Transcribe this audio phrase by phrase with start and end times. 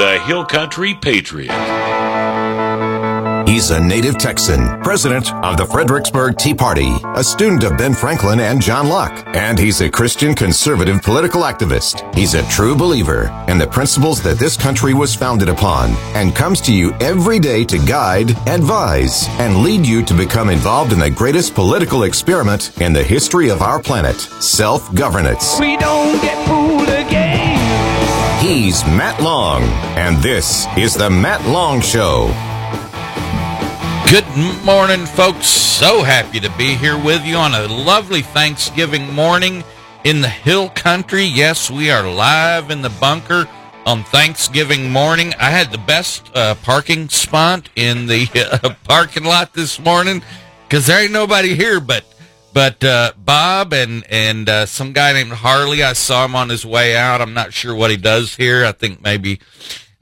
[0.00, 1.52] the Hill Country Patriot.
[3.46, 8.40] He's a native Texan, president of the Fredericksburg Tea Party, a student of Ben Franklin
[8.40, 12.14] and John Locke, and he's a Christian conservative political activist.
[12.14, 16.62] He's a true believer in the principles that this country was founded upon and comes
[16.62, 21.10] to you every day to guide, advise, and lead you to become involved in the
[21.10, 25.60] greatest political experiment in the history of our planet, self-governance.
[25.60, 26.39] We don't get fooled again.
[28.50, 29.62] He's Matt Long,
[29.96, 32.26] and this is the Matt Long Show.
[34.10, 34.26] Good
[34.64, 35.46] morning, folks.
[35.46, 39.62] So happy to be here with you on a lovely Thanksgiving morning
[40.02, 41.22] in the Hill Country.
[41.22, 43.48] Yes, we are live in the bunker
[43.86, 45.32] on Thanksgiving morning.
[45.38, 48.26] I had the best uh, parking spot in the
[48.64, 50.24] uh, parking lot this morning
[50.68, 52.04] because there ain't nobody here but
[52.52, 55.82] but uh, Bob and and uh, some guy named Harley.
[55.82, 57.20] I saw him on his way out.
[57.20, 58.64] I'm not sure what he does here.
[58.64, 59.40] I think maybe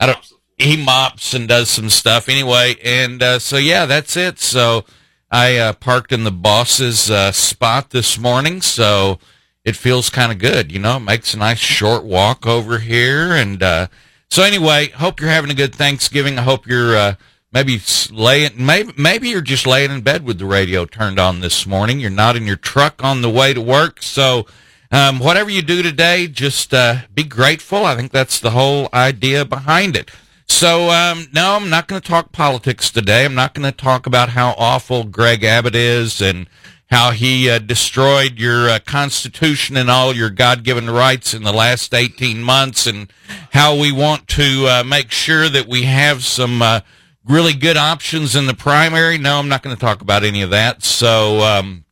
[0.00, 2.76] I don't he mops and does some stuff anyway.
[2.84, 4.38] And uh, so yeah, that's it.
[4.40, 4.84] So
[5.30, 9.18] I uh, parked in the boss's uh, spot this morning, so
[9.64, 10.72] it feels kind of good.
[10.72, 13.32] You know, it makes a nice short walk over here.
[13.32, 13.86] And uh,
[14.30, 16.38] so anyway, hope you're having a good Thanksgiving.
[16.38, 17.16] I hope you're
[17.58, 17.80] maybe
[18.12, 21.98] laying, maybe maybe you're just laying in bed with the radio turned on this morning.
[21.98, 24.46] You're not in your truck on the way to work, so.
[24.90, 27.84] Um, whatever you do today, just uh, be grateful.
[27.84, 30.10] I think that's the whole idea behind it.
[30.46, 33.26] So, um, no, I'm not going to talk politics today.
[33.26, 36.48] I'm not going to talk about how awful Greg Abbott is and
[36.90, 41.52] how he uh, destroyed your uh, Constitution and all your God given rights in the
[41.52, 43.12] last 18 months, and
[43.52, 46.80] how we want to uh, make sure that we have some uh,
[47.28, 49.18] really good options in the primary.
[49.18, 50.82] No, I'm not going to talk about any of that.
[50.82, 51.84] So, um,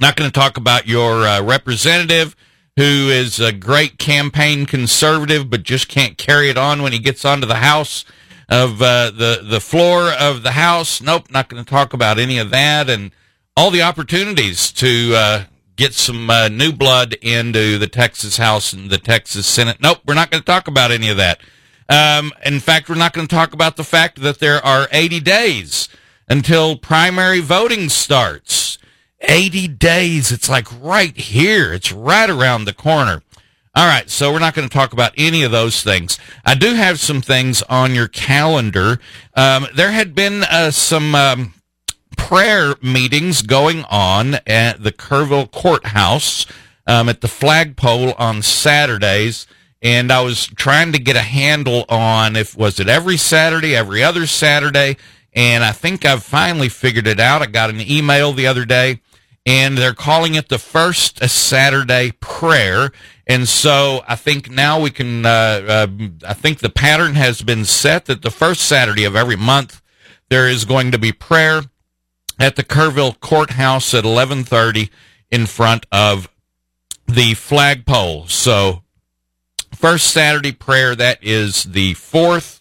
[0.00, 2.36] not going to talk about your uh, representative
[2.76, 7.24] who is a great campaign conservative, but just can't carry it on when he gets
[7.26, 8.06] onto the House
[8.48, 11.02] of uh, the the floor of the House.
[11.02, 13.10] Nope, not going to talk about any of that, and
[13.56, 15.44] all the opportunities to uh,
[15.76, 19.78] get some uh, new blood into the Texas House and the Texas Senate.
[19.80, 21.40] Nope, we're not going to talk about any of that.
[21.90, 25.20] Um, in fact, we're not going to talk about the fact that there are 80
[25.20, 25.88] days
[26.28, 28.78] until primary voting starts.
[29.22, 30.32] 80 days.
[30.32, 31.74] It's like right here.
[31.74, 33.22] It's right around the corner.
[33.74, 36.18] All right, so we're not going to talk about any of those things.
[36.44, 38.98] I do have some things on your calendar.
[39.34, 41.54] Um, there had been uh, some um,
[42.16, 46.46] prayer meetings going on at the Kerrville Courthouse
[46.86, 49.46] um, at the flagpole on Saturdays,
[49.82, 54.02] and I was trying to get a handle on if was it every Saturday, every
[54.02, 54.96] other Saturday,
[55.32, 57.42] and I think I've finally figured it out.
[57.42, 59.00] I got an email the other day
[59.46, 62.92] and they're calling it the first Saturday prayer.
[63.26, 65.86] And so I think now we can, uh, uh,
[66.26, 69.80] I think the pattern has been set that the first Saturday of every month
[70.28, 71.62] there is going to be prayer
[72.38, 74.90] at the Kerrville Courthouse at 1130
[75.30, 76.28] in front of
[77.06, 78.26] the flagpole.
[78.26, 78.82] So
[79.80, 82.60] first Saturday prayer, that is the 4th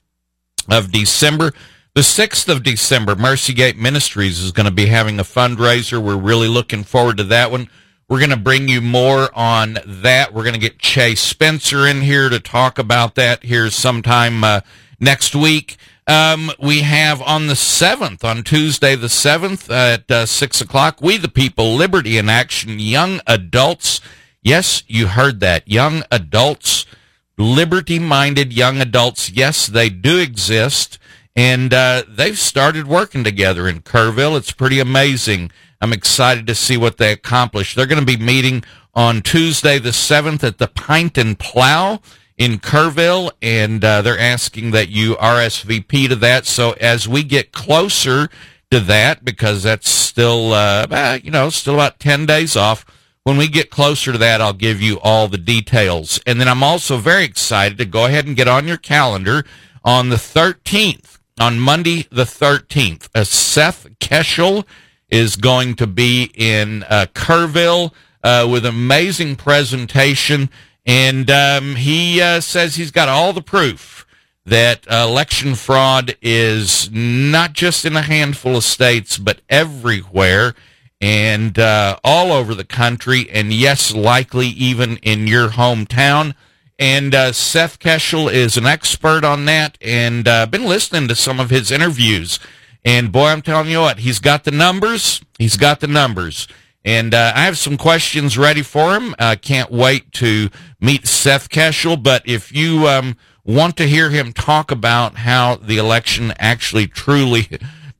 [0.71, 1.51] of December.
[1.93, 6.01] The 6th of December, Mercy Gate Ministries is going to be having a fundraiser.
[6.01, 7.69] We're really looking forward to that one.
[8.07, 10.33] We're going to bring you more on that.
[10.33, 14.61] We're going to get Chase Spencer in here to talk about that here sometime uh,
[15.01, 15.75] next week.
[16.07, 21.17] Um, we have on the 7th, on Tuesday the 7th at uh, 6 o'clock, We
[21.17, 23.99] the People, Liberty in Action, Young Adults.
[24.41, 25.67] Yes, you heard that.
[25.67, 26.85] Young adults,
[27.39, 29.31] liberty minded young adults.
[29.31, 30.99] Yes, they do exist
[31.35, 34.37] and uh, they've started working together in Kerrville.
[34.37, 35.51] It's pretty amazing.
[35.79, 37.73] I'm excited to see what they accomplish.
[37.73, 38.63] They're going to be meeting
[38.93, 42.01] on Tuesday the 7th at the Pint and Plow
[42.37, 46.45] in Kerrville, and uh, they're asking that you RSVP to that.
[46.45, 48.29] So as we get closer
[48.71, 52.85] to that, because that's still, uh, you know, still about 10 days off,
[53.23, 56.19] when we get closer to that, I'll give you all the details.
[56.25, 59.45] And then I'm also very excited to go ahead and get on your calendar
[59.83, 63.09] on the 13th on Monday the 13th.
[63.15, 64.65] Uh, Seth Keshel
[65.09, 67.93] is going to be in uh, Kerrville
[68.23, 70.49] uh, with amazing presentation,
[70.85, 74.05] and um, he uh, says he's got all the proof
[74.45, 80.55] that election fraud is not just in a handful of states, but everywhere
[81.01, 86.35] and uh, all over the country, and yes, likely even in your hometown.
[86.77, 91.39] And uh, Seth Keshel is an expert on that, and uh, been listening to some
[91.39, 92.39] of his interviews.
[92.85, 95.21] And boy, I'm telling you what, he's got the numbers.
[95.37, 96.47] He's got the numbers.
[96.85, 99.13] And uh, I have some questions ready for him.
[99.19, 100.49] I can't wait to
[100.79, 102.01] meet Seth Keshel.
[102.01, 107.49] But if you um, want to hear him talk about how the election actually truly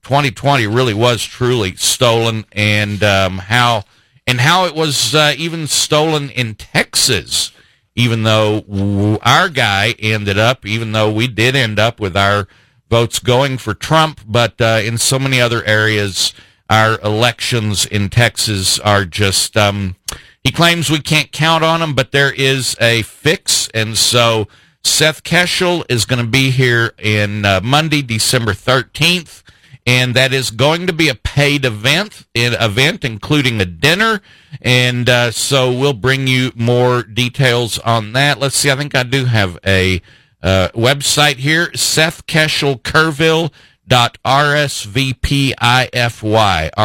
[0.10, 3.84] 2020 really was truly stolen and um, how
[4.26, 7.52] and how it was uh, even stolen in Texas
[7.94, 12.48] even though our guy ended up even though we did end up with our
[12.90, 16.34] votes going for Trump but uh, in so many other areas
[16.72, 19.96] our elections in Texas are just um,
[20.44, 24.48] he claims we can't count on them but there is a fix and so
[24.84, 29.44] Seth Keshel is going to be here in uh, Monday, December 13th,
[29.90, 34.22] and that is going to be a paid event, an event including a dinner,
[34.62, 38.40] and uh, so we'll bring you more details on that.
[38.40, 40.02] Let's see, I think I do have a
[40.44, 43.52] uh, website here, Seth Keshel Kerrville
[43.88, 45.90] dot rsvpify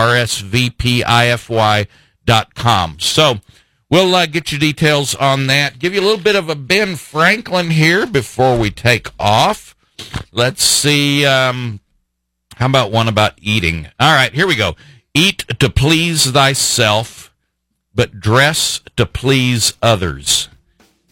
[0.07, 1.87] rsvpify
[2.25, 2.99] dot com.
[3.01, 3.41] So
[3.91, 5.79] We'll uh, get you details on that.
[5.79, 9.77] Give you a little bit of a Ben Franklin here before we take off.
[10.33, 11.25] Let's see.
[11.25, 11.79] Um,
[12.57, 13.89] how about one about eating?
[13.99, 14.77] All right, here we go.
[15.15, 17.33] Eat to please thyself,
[17.95, 20.49] but dress to please others.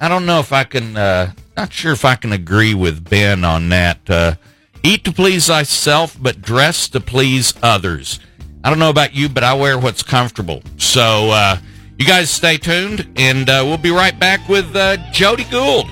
[0.00, 0.96] I don't know if I can.
[0.96, 4.10] Uh, not sure if I can agree with Ben on that.
[4.10, 4.34] Uh,
[4.82, 8.18] eat to please thyself, but dress to please others.
[8.64, 10.62] I don't know about you, but I wear what's comfortable.
[10.76, 11.30] So.
[11.30, 11.58] Uh,
[11.98, 15.88] you guys stay tuned, and uh, we'll be right back with uh, Jody Gould.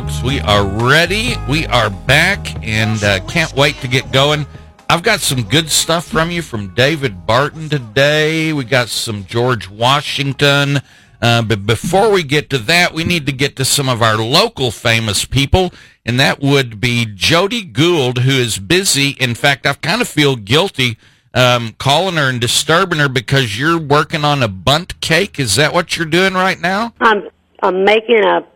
[0.00, 1.34] Folks, we are ready.
[1.46, 4.46] We are back and uh, can't wait to get going.
[4.88, 8.54] I've got some good stuff from you from David Barton today.
[8.54, 10.78] We got some George Washington.
[11.20, 14.16] Uh, but before we get to that, we need to get to some of our
[14.16, 15.70] local famous people,
[16.06, 19.10] and that would be Jody Gould, who is busy.
[19.20, 20.96] In fact, I kind of feel guilty
[21.34, 25.38] um, calling her and disturbing her because you're working on a Bundt cake.
[25.38, 26.94] Is that what you're doing right now?
[27.00, 27.28] I'm
[27.62, 28.46] I'm making a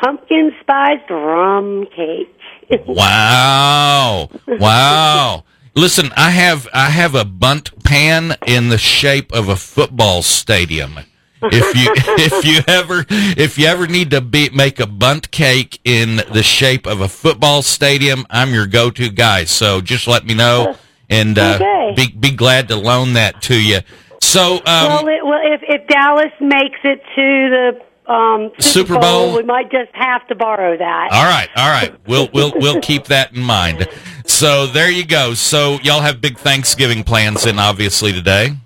[0.00, 2.30] pumpkin spiced rum cake.
[2.86, 4.28] wow.
[4.46, 5.44] Wow.
[5.74, 11.00] Listen, I have I have a Bundt pan in the shape of a football stadium.
[11.42, 15.80] If you if you ever if you ever need to be, make a Bundt cake
[15.84, 19.44] in the shape of a football stadium, I'm your go-to guy.
[19.44, 20.76] So just let me know,
[21.10, 21.94] and uh, Okay.
[21.96, 23.80] be be glad to loan that to you.
[24.20, 29.00] So um, well, it, well, if if Dallas makes it to the um, Super, Super
[29.00, 29.36] Bowl?
[29.36, 31.08] we might just have to borrow that.
[31.12, 31.94] All right, all right.
[32.06, 33.88] We'll we'll we'll keep that in mind.
[34.26, 35.34] So there you go.
[35.34, 38.56] So y'all have big Thanksgiving plans in obviously today.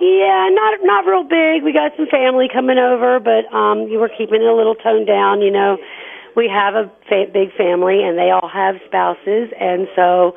[0.00, 1.62] Yeah, not not real big.
[1.62, 5.06] We got some family coming over, but um, you were keeping it a little toned
[5.06, 5.42] down.
[5.42, 5.76] You know,
[6.34, 10.34] we have a fa- big family, and they all have spouses, and so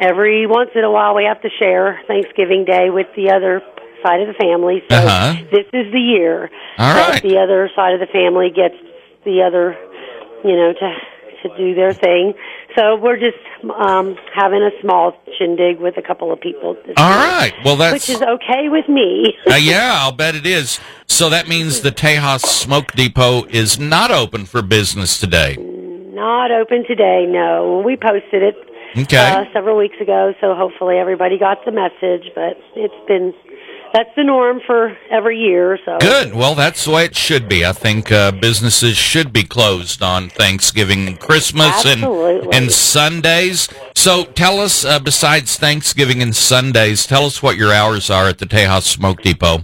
[0.00, 3.62] every once in a while we have to share Thanksgiving Day with the other
[4.04, 4.82] side of the family.
[4.90, 5.34] So Uh-huh.
[5.50, 8.76] this is the year All that the other side of the family gets
[9.24, 9.76] the other,
[10.44, 10.88] you know, to
[11.42, 12.32] to do their thing.
[12.76, 13.36] So we're just
[13.78, 16.74] um having a small shindig with a couple of people.
[16.86, 17.52] this All year, right.
[17.64, 19.36] Well, that's which is okay with me.
[19.50, 19.98] uh, yeah.
[20.00, 20.80] I'll bet it is.
[21.06, 25.56] So that means the Tejas Smoke Depot is not open for business today.
[25.58, 27.82] Not open today, no.
[27.84, 28.56] We posted it
[28.96, 29.16] Okay.
[29.18, 32.30] uh, several weeks ago, so hopefully everybody got the message.
[32.34, 33.34] But it's been
[33.94, 35.78] that's the norm for every year.
[35.84, 36.34] So Good.
[36.34, 37.64] Well, that's the way it should be.
[37.64, 42.02] I think uh, businesses should be closed on Thanksgiving, and Christmas, and
[42.52, 43.68] and Sundays.
[43.94, 48.38] So tell us, uh, besides Thanksgiving and Sundays, tell us what your hours are at
[48.38, 49.58] the Tejas Smoke Depot.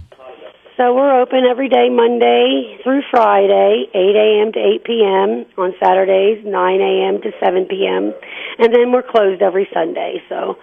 [0.77, 4.51] So we're open every day, Monday through Friday, 8 a.m.
[4.53, 5.45] to 8 p.m.
[5.57, 7.21] On Saturdays, 9 a.m.
[7.21, 8.13] to 7 p.m.
[8.59, 10.21] And then we're closed every Sunday.
[10.29, 10.57] So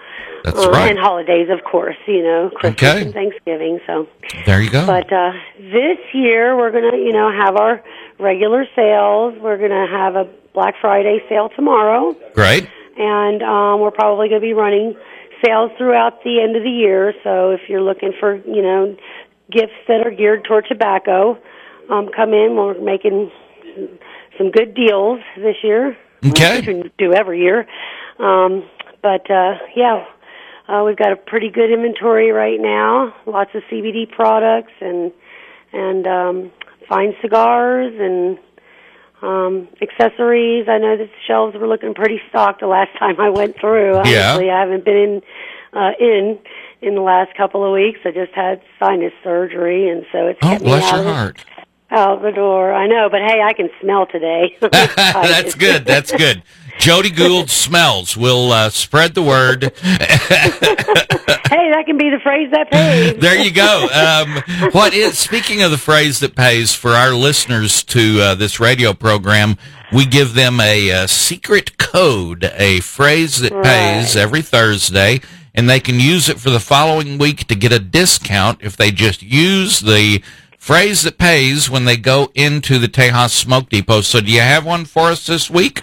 [0.44, 0.90] That's uh, right.
[0.90, 1.96] and holidays, of course.
[2.06, 3.02] You know, Christmas Okay.
[3.02, 3.80] and Thanksgiving.
[3.86, 4.06] So.
[4.46, 4.86] There you go.
[4.86, 7.82] But uh, this year we're gonna, you know, have our
[8.18, 9.34] regular sales.
[9.40, 12.68] We're gonna have a Black Friday sale tomorrow, Great.
[12.96, 14.96] and um, we're probably gonna be running
[15.44, 17.14] sales throughout the end of the year.
[17.22, 18.96] So if you're looking for, you know,
[19.52, 21.38] gifts that are geared toward tobacco,
[21.90, 22.56] um, come in.
[22.56, 23.30] We're making
[24.36, 25.96] some good deals this year.
[26.24, 26.56] Okay.
[26.60, 27.66] Which we do every year.
[28.18, 28.68] Um,
[29.02, 30.04] but uh, yeah,
[30.68, 33.14] uh, we've got a pretty good inventory right now.
[33.26, 35.12] Lots of CBD products and
[35.72, 36.52] and um,
[36.88, 38.38] fine cigars and
[39.22, 40.66] um, accessories.
[40.68, 43.94] I know the shelves were looking pretty stocked the last time I went through.
[44.08, 44.30] Yeah.
[44.32, 45.22] Honestly, I haven't been in
[45.72, 46.38] uh, in
[46.80, 48.00] in the last couple of weeks.
[48.04, 51.14] I just had sinus surgery, and so it's Oh, kept me bless out your of
[51.14, 51.44] heart.
[51.90, 52.72] Out the door.
[52.72, 54.56] I know, but hey, I can smell today.
[54.60, 55.84] That's good.
[55.84, 56.42] That's good.
[56.78, 58.16] Jody Gould smells.
[58.16, 59.64] We'll uh, spread the word.
[59.64, 63.20] hey, that can be the phrase that pays.
[63.20, 63.88] There you go.
[63.92, 68.60] Um, what is speaking of the phrase that pays for our listeners to uh, this
[68.60, 69.56] radio program?
[69.92, 75.20] We give them a, uh secret code, a phrase that pays every Thursday,
[75.54, 78.90] and they can use it for the following week to get a discount if they
[78.90, 80.22] just use the
[80.68, 84.02] phrase that pays when they go into the Tejas Smoke Depot.
[84.02, 85.82] So, do you have one for us this week?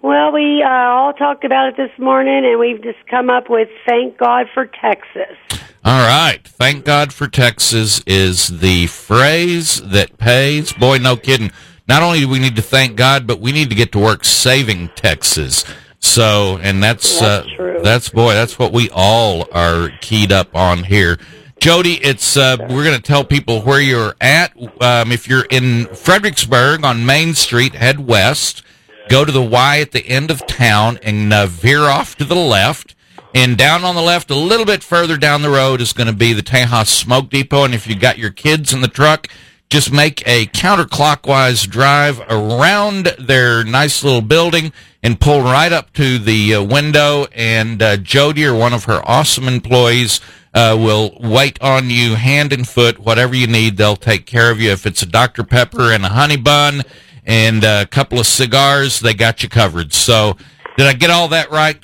[0.00, 3.68] Well, we uh, all talked about it this morning, and we've just come up with
[3.86, 5.36] "Thank God for Texas."
[5.84, 6.40] All right.
[6.42, 10.72] Thank God for Texas is the phrase that pays.
[10.72, 11.52] Boy, no kidding.
[11.86, 14.24] Not only do we need to thank God, but we need to get to work
[14.24, 15.66] saving Texas.
[15.98, 20.84] So, and that's, That's uh, that's boy, that's what we all are keyed up on
[20.84, 21.18] here.
[21.64, 24.54] Jody, it's uh, we're going to tell people where you're at.
[24.82, 28.62] Um, if you're in Fredericksburg on Main Street, head west.
[29.08, 32.34] Go to the Y at the end of town and uh, veer off to the
[32.34, 32.94] left.
[33.34, 36.12] And down on the left, a little bit further down the road, is going to
[36.12, 37.64] be the Tejas Smoke Depot.
[37.64, 39.28] And if you got your kids in the truck,
[39.74, 46.16] just make a counterclockwise drive around their nice little building and pull right up to
[46.16, 47.26] the uh, window.
[47.32, 50.20] And uh, Jody or one of her awesome employees
[50.54, 53.00] uh, will wait on you hand and foot.
[53.00, 54.70] Whatever you need, they'll take care of you.
[54.70, 55.42] If it's a Dr.
[55.42, 56.82] Pepper and a honey bun
[57.26, 59.92] and a couple of cigars, they got you covered.
[59.92, 60.36] So,
[60.76, 61.82] did I get all that right?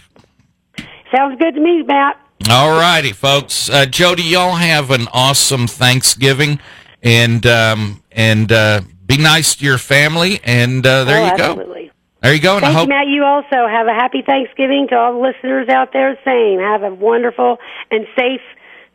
[1.13, 2.21] Sounds good to me, Matt.
[2.49, 3.69] All righty, folks.
[3.69, 6.61] Uh, Jody, y'all have an awesome Thanksgiving,
[7.03, 10.41] and um, and uh, be nice to your family.
[10.45, 11.45] And uh, there oh, you go.
[11.45, 11.91] absolutely.
[12.23, 12.57] There you go.
[12.57, 13.07] And Thank I hope you, Matt.
[13.09, 16.19] You also have a happy Thanksgiving to all the listeners out there.
[16.25, 16.61] Same.
[16.61, 17.59] Have a wonderful
[17.91, 18.43] and safe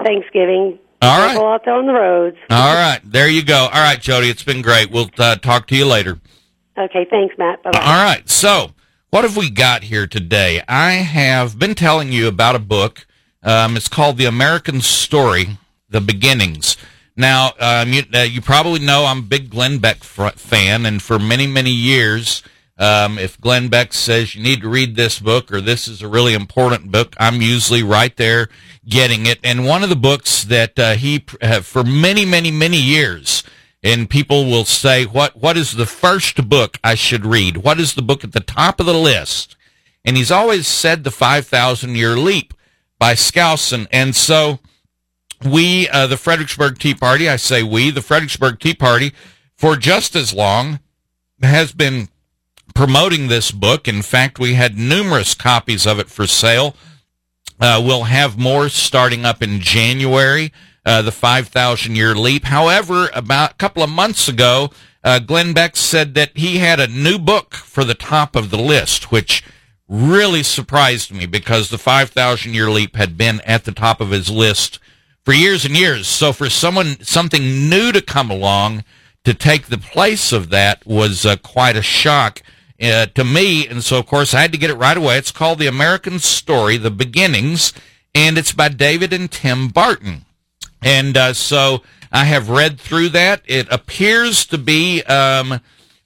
[0.01, 0.79] Thanksgiving.
[1.01, 1.31] All right.
[1.31, 2.37] Careful out there on the roads.
[2.49, 3.67] All right, there you go.
[3.71, 4.91] All right, Jody, it's been great.
[4.91, 6.19] We'll uh, talk to you later.
[6.77, 7.05] Okay.
[7.09, 7.61] Thanks, Matt.
[7.63, 7.79] Bye bye.
[7.79, 8.71] All right, so
[9.09, 10.61] what have we got here today?
[10.67, 13.05] I have been telling you about a book.
[13.43, 15.57] Um, it's called The American Story:
[15.89, 16.77] The Beginnings.
[17.17, 21.17] Now, um, you, uh, you probably know I'm a big Glenn Beck fan, and for
[21.17, 22.43] many, many years,
[22.77, 26.09] um, if Glenn Beck says you need to read this book or this is a
[26.09, 28.49] really important book, I'm usually right there
[28.87, 29.39] getting it.
[29.43, 33.43] And one of the books that uh, he, uh, for many, many, many years,
[33.81, 35.37] and people will say, "What?
[35.37, 37.57] What is the first book I should read?
[37.57, 39.55] What is the book at the top of the list?"
[40.03, 42.53] And he's always said the Five Thousand Year Leap
[42.99, 44.59] by Skousen, and so
[45.45, 49.13] we, uh, the Fredericksburg Tea Party, I say we, the Fredericksburg Tea Party,
[49.55, 50.79] for just as long,
[51.41, 52.09] has been
[52.73, 53.87] promoting this book.
[53.87, 56.75] In fact, we had numerous copies of it for sale.
[57.59, 60.51] Uh, we'll have more starting up in January,
[60.85, 62.45] uh, the 5,000 year leap.
[62.45, 64.71] However, about a couple of months ago,
[65.03, 68.57] uh, Glenn Beck said that he had a new book for the top of the
[68.57, 69.43] list, which
[69.87, 74.29] really surprised me because the 5,000 year leap had been at the top of his
[74.29, 74.79] list
[75.25, 76.07] for years and years.
[76.07, 78.85] So for someone, something new to come along
[79.25, 82.43] to take the place of that was uh, quite a shock
[82.81, 83.67] uh, to me.
[83.67, 85.17] And so, of course, I had to get it right away.
[85.17, 87.73] It's called The American Story, The Beginnings,
[88.13, 90.25] and it's by David and Tim Barton.
[90.81, 93.41] And uh, so I have read through that.
[93.45, 95.59] It appears to be um,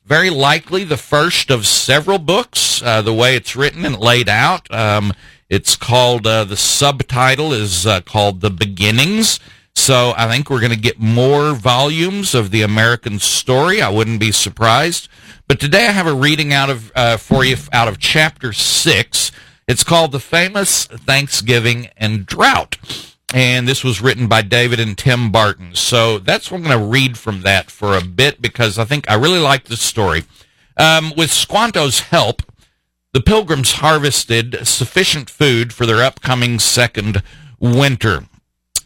[0.05, 4.73] very likely the first of several books, uh, the way it's written and laid out.
[4.73, 5.11] Um,
[5.49, 9.39] it's called, uh, the subtitle is uh, called The Beginnings.
[9.75, 13.81] So I think we're going to get more volumes of the American story.
[13.81, 15.07] I wouldn't be surprised.
[15.47, 19.31] But today I have a reading out of uh, for you out of chapter six.
[19.67, 22.77] It's called "The Famous Thanksgiving and Drought,"
[23.33, 25.73] and this was written by David and Tim Barton.
[25.73, 29.09] So that's what I'm going to read from that for a bit because I think
[29.09, 30.25] I really like this story.
[30.77, 32.43] Um, with Squanto's help,
[33.13, 37.23] the Pilgrims harvested sufficient food for their upcoming second
[37.59, 38.25] winter.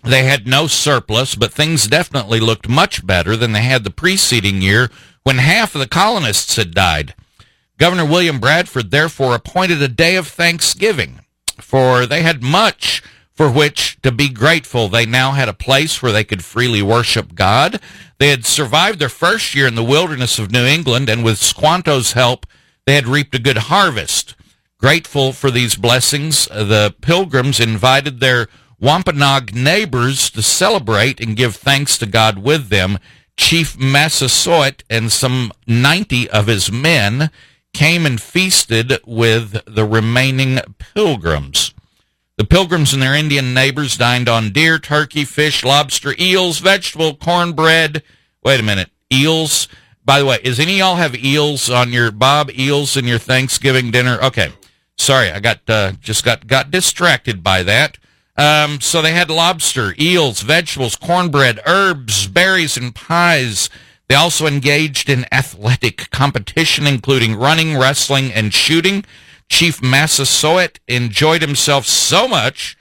[0.04, 4.62] They had no surplus, but things definitely looked much better than they had the preceding
[4.62, 4.90] year
[5.24, 7.16] when half of the colonists had died.
[7.78, 11.20] Governor William Bradford therefore appointed a day of thanksgiving,
[11.58, 13.02] for they had much
[13.34, 14.88] for which to be grateful.
[14.88, 17.80] They now had a place where they could freely worship God.
[18.20, 22.14] They had survived their first year in the wilderness of New England, and with Squanto's
[22.14, 22.46] help,
[22.86, 24.36] they had reaped a good harvest.
[24.78, 28.48] Grateful for these blessings, the pilgrims invited their
[28.80, 33.00] Wampanoag neighbors to celebrate and give thanks to God with them.
[33.38, 37.32] Chief Massasoit and some 90 of his men
[37.74, 41.74] came and feasted with the remaining pilgrims.
[42.38, 48.04] The pilgrims and their Indian neighbors dined on deer, turkey, fish, lobster, eels, vegetable, cornbread.
[48.44, 48.90] Wait a minute.
[49.12, 49.68] Eels.
[50.06, 53.92] By the way, is any y'all have eels on your Bob eels in your Thanksgiving
[53.92, 54.20] dinner?
[54.22, 54.52] Okay.
[54.98, 57.98] Sorry, I got uh, just got got distracted by that.
[58.36, 63.70] Um, so they had lobster, eels, vegetables, cornbread, herbs, berries, and pies.
[64.08, 69.06] They also engaged in athletic competition, including running, wrestling, and shooting.
[69.50, 72.78] Chief Massasoit enjoyed himself so much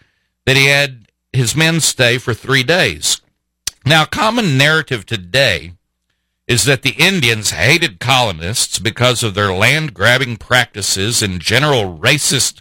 [0.46, 3.20] that he had his men stay for three days.
[3.84, 5.72] Now, common narrative today
[6.52, 12.60] is that the Indians hated colonists because of their land grabbing practices and general racist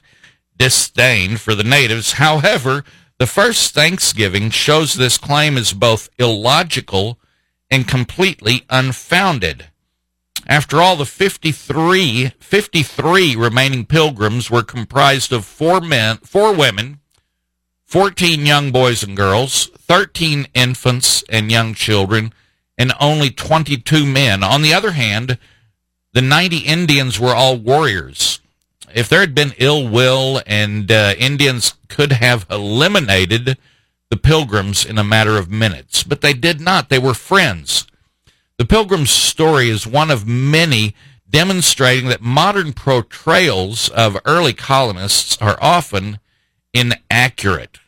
[0.57, 2.13] disdain for the natives.
[2.13, 2.85] However,
[3.17, 7.19] the first Thanksgiving shows this claim is both illogical
[7.69, 9.65] and completely unfounded.
[10.47, 17.01] After all, the 53, 53 remaining pilgrims were comprised of four men, four women,
[17.87, 22.33] 14 young boys and girls, 13 infants and young children,
[22.77, 24.43] and only 22 men.
[24.43, 25.37] On the other hand,
[26.13, 28.39] the 90 Indians were all warriors.
[28.93, 33.57] If there had been ill will and uh, Indians could have eliminated
[34.09, 36.89] the pilgrims in a matter of minutes, but they did not.
[36.89, 37.87] They were friends.
[38.57, 40.93] The pilgrim's story is one of many
[41.29, 46.19] demonstrating that modern portrayals of early colonists are often
[46.73, 47.79] inaccurate.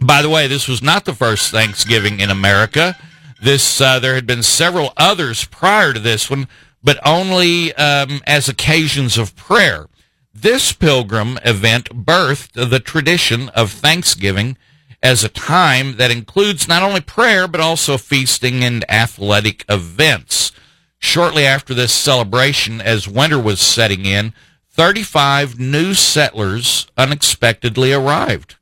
[0.00, 2.96] By the way, this was not the first Thanksgiving in America.
[3.42, 6.46] This uh, there had been several others prior to this one,
[6.80, 9.88] but only um, as occasions of prayer.
[10.32, 14.56] This pilgrim event birthed the tradition of Thanksgiving
[15.02, 20.52] as a time that includes not only prayer, but also feasting and athletic events.
[21.00, 24.34] Shortly after this celebration, as winter was setting in,
[24.70, 28.54] 35 new settlers unexpectedly arrived.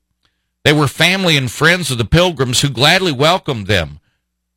[0.64, 3.99] They were family and friends of the pilgrims who gladly welcomed them.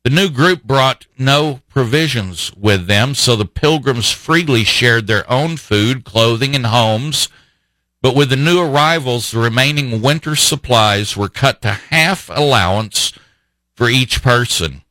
[0.04, 5.56] The new group brought no provisions with them, so the pilgrims freely shared their own
[5.56, 7.28] food, clothing, and homes
[8.04, 13.14] but with the new arrivals, the remaining winter supplies were cut to half allowance
[13.74, 14.82] for each person.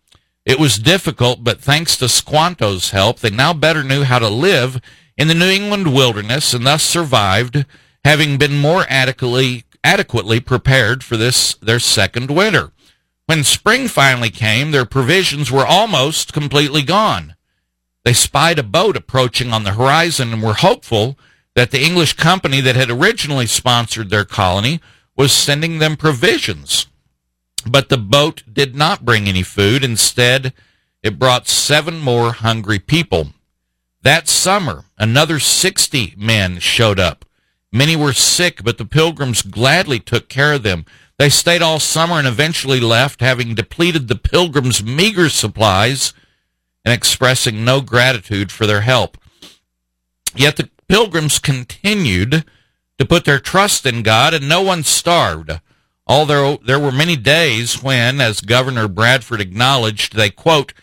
[0.48, 4.82] It was difficult, but thanks to Squanto's help, they now better knew how to live
[5.16, 7.68] in the New England wilderness and thus survived,
[8.04, 12.72] having been more adequately, adequately prepared for this, their second winter.
[13.26, 17.36] When spring finally came, their provisions were almost completely gone.
[18.04, 21.18] They spied a boat approaching on the horizon and were hopeful
[21.56, 24.82] that the English company that had originally sponsored their colony
[25.16, 26.88] was sending them provisions.
[27.66, 29.84] But the boat did not bring any food.
[29.84, 30.54] Instead,
[31.02, 33.30] it brought seven more hungry people.
[34.02, 37.24] That summer, another 60 men showed up.
[37.72, 40.86] Many were sick, but the pilgrims gladly took care of them.
[41.18, 46.14] They stayed all summer and eventually left, having depleted the pilgrims' meager supplies
[46.84, 49.18] and expressing no gratitude for their help.
[50.36, 52.44] Yet the pilgrims continued
[52.98, 55.60] to put their trust in God, and no one starved.
[56.06, 60.74] Although there were many days when, as Governor Bradford acknowledged, they, quote,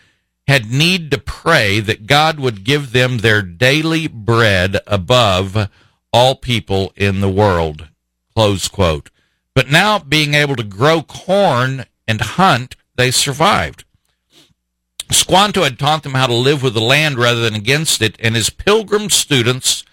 [0.47, 5.69] had need to pray that God would give them their daily bread above
[6.11, 7.87] all people in the world,
[8.33, 9.09] close quote.
[9.53, 13.83] But now, being able to grow corn and hunt, they survived.
[15.11, 18.35] Squanto had taught them how to live with the land rather than against it, and
[18.35, 19.83] his pilgrim students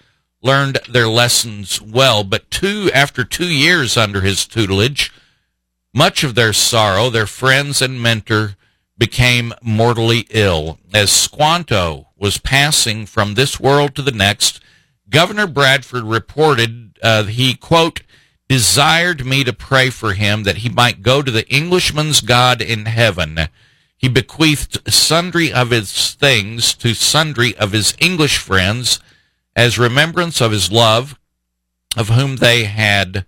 [0.41, 5.11] learned their lessons well, but two after two years under his tutelage,
[5.93, 8.55] much of their sorrow, their friends and mentor
[8.97, 10.79] became mortally ill.
[10.93, 14.61] As Squanto was passing from this world to the next,
[15.09, 18.01] Governor Bradford reported uh, he, quote,
[18.49, 22.85] desired me to pray for him that he might go to the Englishman's God in
[22.85, 23.47] heaven.
[23.95, 28.99] He bequeathed sundry of his things to sundry of his English friends
[29.55, 31.17] as remembrance of his love,
[31.95, 33.25] of whom they had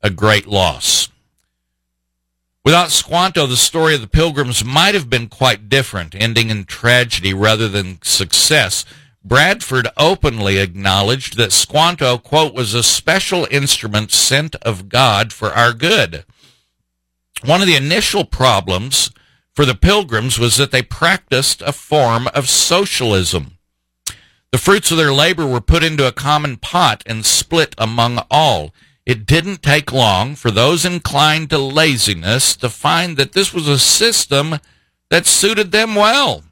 [0.00, 1.08] a great loss.
[2.64, 7.34] Without Squanto, the story of the pilgrims might have been quite different, ending in tragedy
[7.34, 8.84] rather than success.
[9.24, 15.72] Bradford openly acknowledged that Squanto, quote, was a special instrument sent of God for our
[15.72, 16.24] good.
[17.44, 19.10] One of the initial problems
[19.54, 23.58] for the pilgrims was that they practiced a form of socialism.
[24.50, 28.74] The fruits of their labor were put into a common pot and split among all.
[29.06, 33.78] It didn't take long for those inclined to laziness to find that this was a
[33.78, 34.58] system
[35.10, 36.44] that suited them well.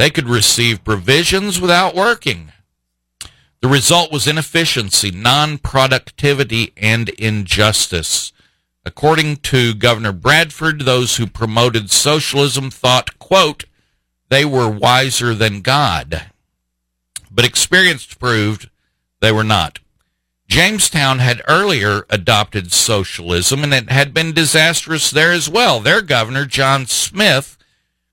[0.00, 2.52] They could receive provisions without working.
[3.60, 8.32] The result was inefficiency, non productivity, and injustice.
[8.82, 13.64] According to Governor Bradford, those who promoted socialism thought, quote,
[14.30, 16.30] they were wiser than God.
[17.30, 18.70] But experience proved
[19.20, 19.80] they were not.
[20.48, 25.78] Jamestown had earlier adopted socialism and it had been disastrous there as well.
[25.78, 27.58] Their governor, John Smith,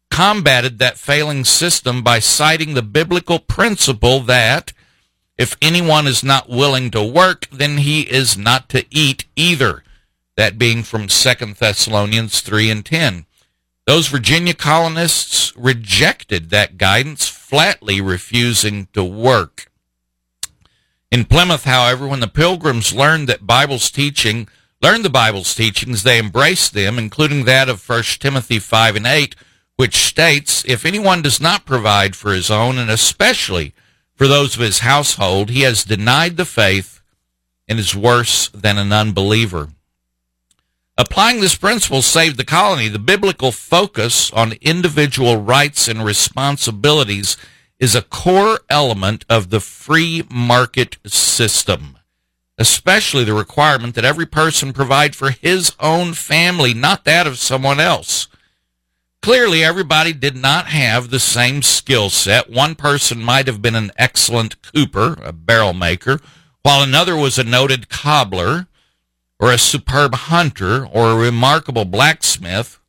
[0.10, 4.74] combated that failing system by citing the biblical principle that
[5.38, 9.84] if anyone is not willing to work, then he is not to eat either.
[10.36, 13.26] That being from 2 Thessalonians 3 and 10.
[13.86, 19.72] Those Virginia colonists rejected that guidance, flatly refusing to work.
[21.10, 24.50] In Plymouth, however, when the pilgrims learned that Bible's teaching,
[24.82, 29.36] learned the Bible's teachings, they embraced them, including that of 1 Timothy 5 and 8,
[29.78, 33.74] which states, If anyone does not provide for his own, and especially
[34.16, 37.02] for those of his household, he has denied the faith
[37.68, 39.70] and is worse than an unbeliever.
[40.98, 42.88] Applying this principle saved the colony.
[42.88, 47.38] The biblical focus on individual rights and responsibilities
[47.80, 52.00] is a core element of the free market system,
[52.58, 57.80] especially the requirement that every person provide for his own family, not that of someone
[57.80, 58.28] else.
[59.22, 62.50] Clearly, everybody did not have the same skill set.
[62.50, 66.22] One person might have been an excellent cooper, a barrel maker,
[66.64, 68.68] while another was a noted cobbler
[69.40, 72.80] or a superb hunter or a remarkable blacksmith,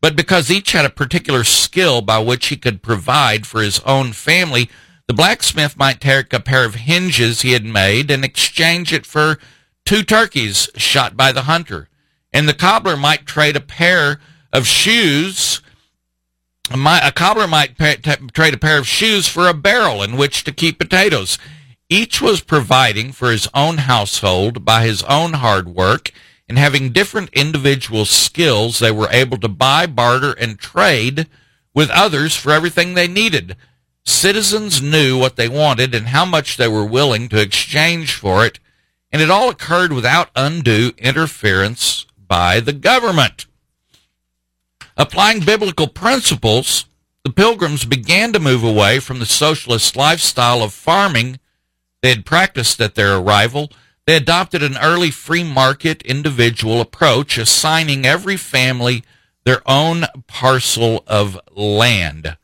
[0.00, 4.12] but because each had a particular skill by which he could provide for his own
[4.12, 4.70] family,
[5.08, 9.38] the blacksmith might take a pair of hinges he had made and exchange it for
[9.84, 11.88] two turkeys shot by the hunter.
[12.32, 14.20] And the cobbler might trade a pair
[14.52, 15.60] of shoes.
[16.70, 20.44] A cobbler might pay, t- trade a pair of shoes for a barrel in which
[20.44, 21.38] to keep potatoes.
[21.88, 26.12] Each was providing for his own household by his own hard work
[26.48, 31.26] and having different individual skills, they were able to buy, barter, and trade
[31.74, 33.56] with others for everything they needed.
[34.04, 38.60] Citizens knew what they wanted and how much they were willing to exchange for it,
[39.10, 43.46] and it all occurred without undue interference by the government.
[44.96, 46.86] Applying biblical principles,
[47.24, 51.38] the pilgrims began to move away from the socialist lifestyle of farming
[52.02, 53.72] they had practiced at their arrival.
[54.06, 59.02] They adopted an early free market individual approach, assigning every family
[59.44, 62.36] their own parcel of land.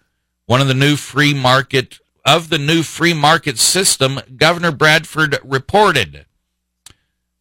[0.46, 6.26] One of the new free market of the new free market system, Governor Bradford reported.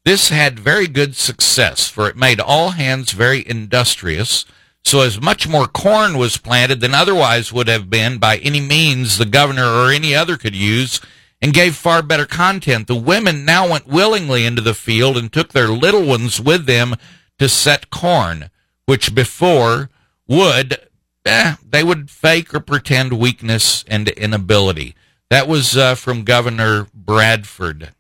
[0.04, 4.46] This had very good success, for it made all hands very industrious,
[4.84, 9.18] so as much more corn was planted than otherwise would have been by any means
[9.18, 11.00] the governor or any other could use
[11.42, 12.88] and gave far better content.
[12.88, 16.96] The women now went willingly into the field and took their little ones with them
[17.40, 18.50] to set corn,
[18.86, 19.90] which before
[20.28, 20.78] would,
[21.26, 24.96] eh, they would fake or pretend weakness and inability.
[25.30, 27.92] That was uh, from Governor Bradford.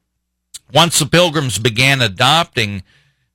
[0.73, 2.83] Once the pilgrims began adopting,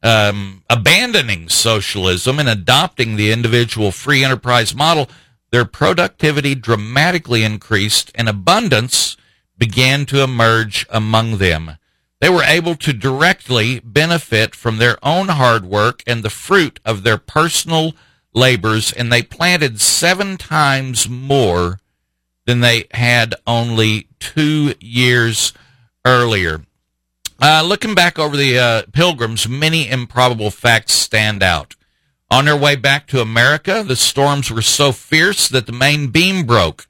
[0.07, 5.11] um, abandoning socialism and adopting the individual free enterprise model,
[5.51, 9.17] their productivity dramatically increased and abundance
[9.59, 11.77] began to emerge among them.
[12.21, 17.03] They were able to directly benefit from their own hard work and the fruit of
[17.03, 17.95] their personal
[18.33, 21.81] labors, and they planted seven times more
[22.47, 25.53] than they had only two years
[26.05, 26.63] earlier.
[27.41, 31.75] Uh, looking back over the uh, pilgrims, many improbable facts stand out.
[32.31, 36.45] On their way back to America, the storms were so fierce that the main beam
[36.45, 36.87] broke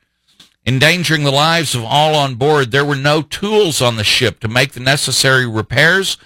[0.67, 2.71] endangering the lives of all on board.
[2.71, 6.19] There were no tools on the ship to make the necessary repairs,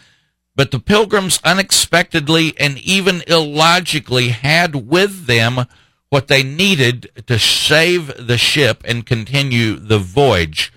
[0.56, 5.66] but the pilgrims unexpectedly and even illogically had with them
[6.08, 10.72] what they needed to save the ship and continue the voyage.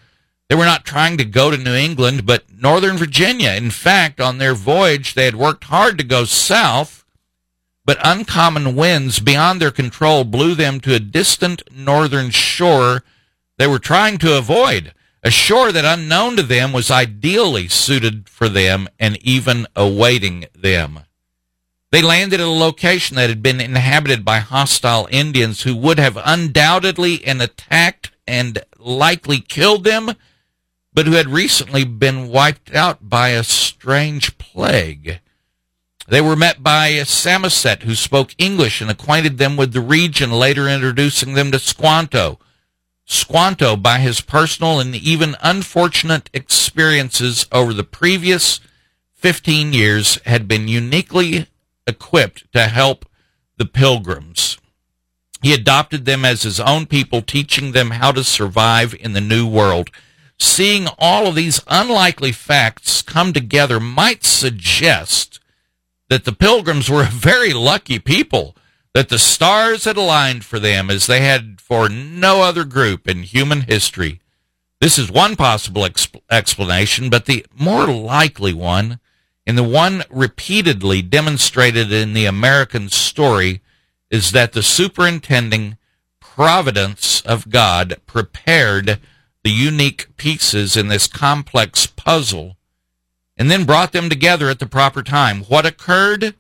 [0.54, 3.54] They were not trying to go to New England, but Northern Virginia.
[3.54, 7.04] In fact, on their voyage, they had worked hard to go south,
[7.86, 13.04] but uncommon winds beyond their control blew them to a distant northern shore
[13.58, 18.48] they were trying to avoid, a shore that unknown to them was ideally suited for
[18.48, 21.00] them and even awaiting them.
[21.90, 26.20] They landed at a location that had been inhabited by hostile Indians who would have
[26.24, 30.14] undoubtedly and attacked and likely killed them,
[30.94, 35.20] but who had recently been wiped out by a strange plague.
[36.08, 40.32] They were met by a Samoset who spoke English and acquainted them with the region,
[40.32, 42.40] later introducing them to Squanto,
[43.06, 48.60] Squanto by his personal and even unfortunate experiences over the previous
[49.16, 51.48] 15 years had been uniquely
[51.86, 53.06] equipped to help
[53.58, 54.58] the pilgrims.
[55.42, 59.46] He adopted them as his own people, teaching them how to survive in the new
[59.46, 59.90] world.
[60.44, 65.40] Seeing all of these unlikely facts come together might suggest
[66.10, 68.54] that the pilgrims were a very lucky people,
[68.94, 73.24] that the stars had aligned for them as they had for no other group in
[73.24, 74.20] human history.
[74.82, 79.00] This is one possible exp- explanation, but the more likely one,
[79.48, 83.62] and the one repeatedly demonstrated in the American story,
[84.12, 85.78] is that the superintending
[86.20, 89.00] providence of God prepared
[89.44, 92.58] the unique pieces in this complex puzzle
[93.38, 95.42] and then brought them together at the proper time.
[95.44, 96.36] What occurred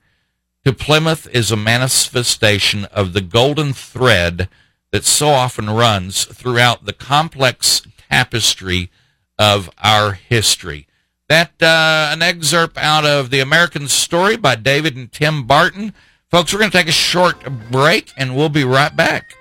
[0.63, 4.48] to Plymouth is a manifestation of the golden thread
[4.92, 8.89] that so often runs throughout the complex tapestry
[9.38, 10.88] of our history.
[11.28, 15.94] That uh, an excerpt out of the American Story by David and Tim Barton.
[16.30, 19.36] Folks, we're going to take a short break and we'll be right back.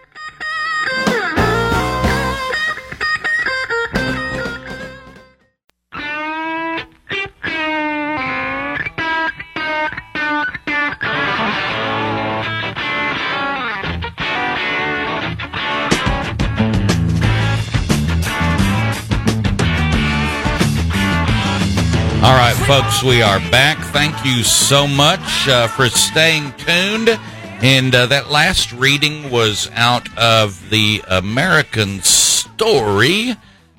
[22.66, 23.76] Folks, we are back.
[23.92, 27.18] Thank you so much uh, for staying tuned.
[27.60, 33.36] And uh, that last reading was out of the American Story,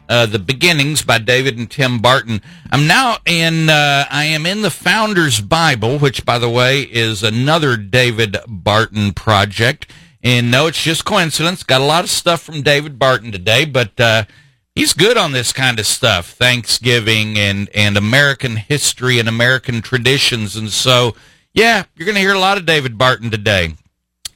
[0.09, 2.41] uh, The Beginnings by David and Tim Barton.
[2.71, 7.23] I'm now in, uh, I am in the Founder's Bible, which, by the way, is
[7.23, 9.89] another David Barton project.
[10.21, 11.63] And no, it's just coincidence.
[11.63, 14.25] Got a lot of stuff from David Barton today, but uh,
[14.75, 20.55] he's good on this kind of stuff thanksgiving and and american history and american traditions.
[20.55, 21.15] And so
[21.53, 23.73] yeah you're going to hear a lot of david barton today.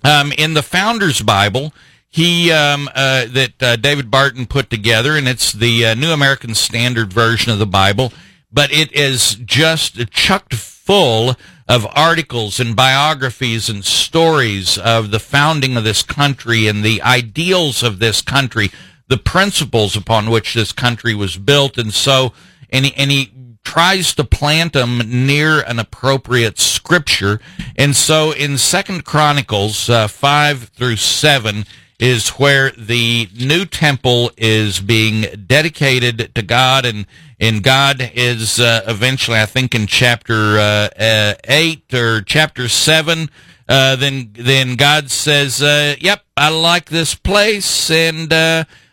[0.04, 1.74] Um, in the founders bible
[2.10, 6.56] he um, uh, that uh, david barton put together and it's the uh, new american
[6.56, 8.14] standard version of the bible
[8.52, 11.36] but it is just chucked full
[11.68, 17.84] of articles and biographies and stories of the founding of this country and the ideals
[17.84, 18.72] of this country
[19.08, 22.34] the principles upon which this country was built, and so
[22.70, 23.32] and he, and he
[23.64, 27.40] tries to plant them near an appropriate scripture,
[27.76, 31.66] and so in Second Chronicles uh, five through seven
[32.00, 37.06] is where the new temple is being dedicated to God, and
[37.40, 43.30] and God is uh, eventually, I think, in chapter uh, uh eight or chapter seven.
[43.70, 48.32] Uh, then then God says, uh, "Yep, I like this place," and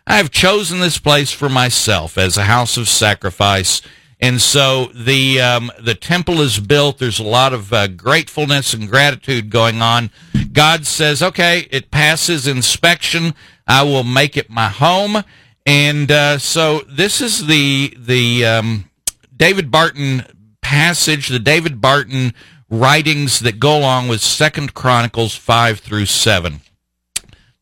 [0.06, 3.80] I have chosen this place for myself as a house of sacrifice.
[4.20, 6.98] And so the um, the temple is built.
[6.98, 10.10] There's a lot of uh, gratefulness and gratitude going on.
[10.52, 13.34] God says, "Okay, it passes inspection.
[13.66, 15.24] I will make it my home."
[15.66, 18.90] And uh, so this is the the um,
[19.34, 20.24] David Barton
[20.62, 22.34] passage, the David Barton
[22.70, 26.60] writings that go along with Second Chronicles five through seven.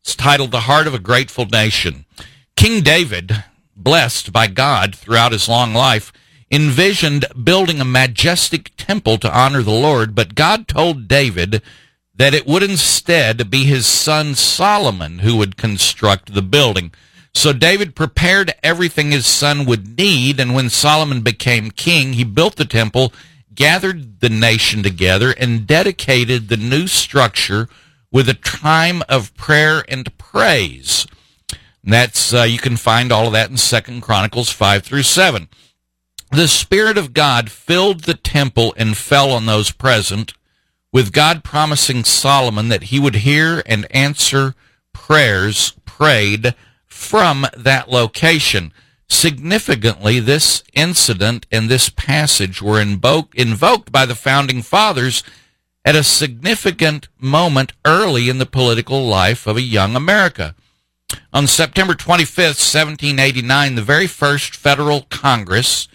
[0.01, 2.05] It's titled "The Heart of a Grateful Nation."
[2.63, 3.43] King David,
[3.75, 6.13] blessed by God throughout his long life,
[6.49, 11.61] envisioned building a majestic temple to honor the Lord, but God told David
[12.15, 16.93] that it would instead be his son Solomon who would construct the building.
[17.33, 22.55] So David prepared everything his son would need, and when Solomon became king, he built
[22.55, 23.11] the temple,
[23.53, 27.67] gathered the nation together, and dedicated the new structure
[28.09, 31.05] with a time of prayer and praise.
[31.83, 35.49] That's uh, you can find all of that in Second Chronicles five through seven.
[36.31, 40.33] The Spirit of God filled the temple and fell on those present,
[40.91, 44.55] with God promising Solomon that he would hear and answer
[44.93, 46.55] prayers prayed
[46.87, 48.71] from that location.
[49.09, 55.23] Significantly, this incident and this passage were invoke, invoked by the founding fathers
[55.85, 60.55] at a significant moment early in the political life of a young America.
[61.31, 65.87] On September 25th, 1789, the very first federal Congress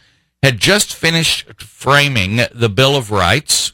[0.42, 3.72] had just finished framing the Bill of Rights,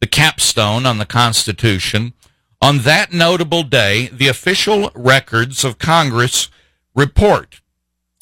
[0.00, 2.12] the capstone on the Constitution.
[2.60, 6.48] On that notable day, the official records of Congress
[6.94, 7.60] report,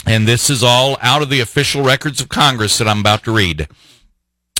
[0.07, 3.33] and this is all out of the official records of Congress that I'm about to
[3.33, 3.69] read.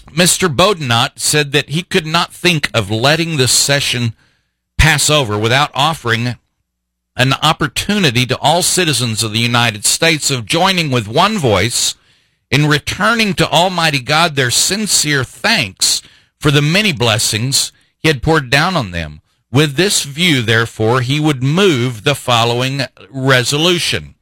[0.07, 0.55] Mr.
[0.55, 4.15] Boudinot said that he could not think of letting this session
[4.77, 6.37] pass over without offering
[7.21, 11.95] an opportunity to all citizens of the United States of joining with one voice
[12.51, 16.01] in returning to Almighty God their sincere thanks
[16.39, 19.21] for the many blessings he had poured down on them.
[19.53, 24.15] With this view, therefore, he would move the following resolution.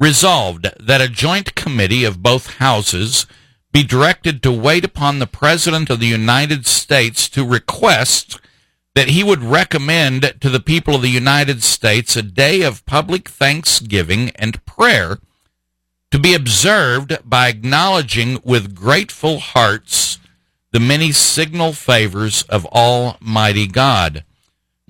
[0.00, 3.26] Resolved that a joint committee of both houses
[3.72, 8.40] be directed to wait upon the President of the United States to request
[8.94, 13.28] that he would recommend to the people of the United States a day of public
[13.28, 15.18] thanksgiving and prayer
[16.10, 20.18] to be observed by acknowledging with grateful hearts
[20.70, 24.24] the many signal favors of Almighty God.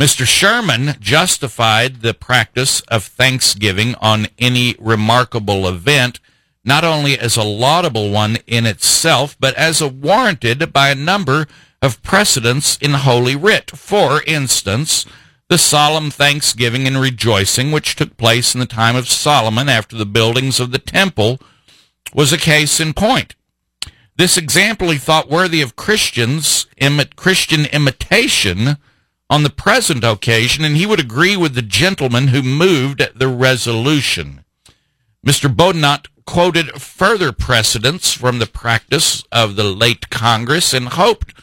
[0.01, 0.27] Mr.
[0.27, 6.21] Sherman justified the practice of Thanksgiving on any remarkable event
[6.65, 11.47] not only as a laudable one in itself, but as a warranted by a number
[11.83, 13.71] of precedents in Holy Writ.
[13.71, 15.05] For instance,
[15.49, 20.07] the solemn thanksgiving and rejoicing which took place in the time of Solomon after the
[20.07, 21.39] buildings of the temple
[22.15, 23.35] was a case in point.
[24.17, 26.67] This example he thought worthy of Christians,
[27.17, 28.79] Christian imitation
[29.29, 34.44] on the present occasion, and he would agree with the gentleman who moved the resolution.
[35.25, 35.55] Mr.
[35.55, 41.35] Boudinot quoted further precedents from the practice of the late Congress and hoped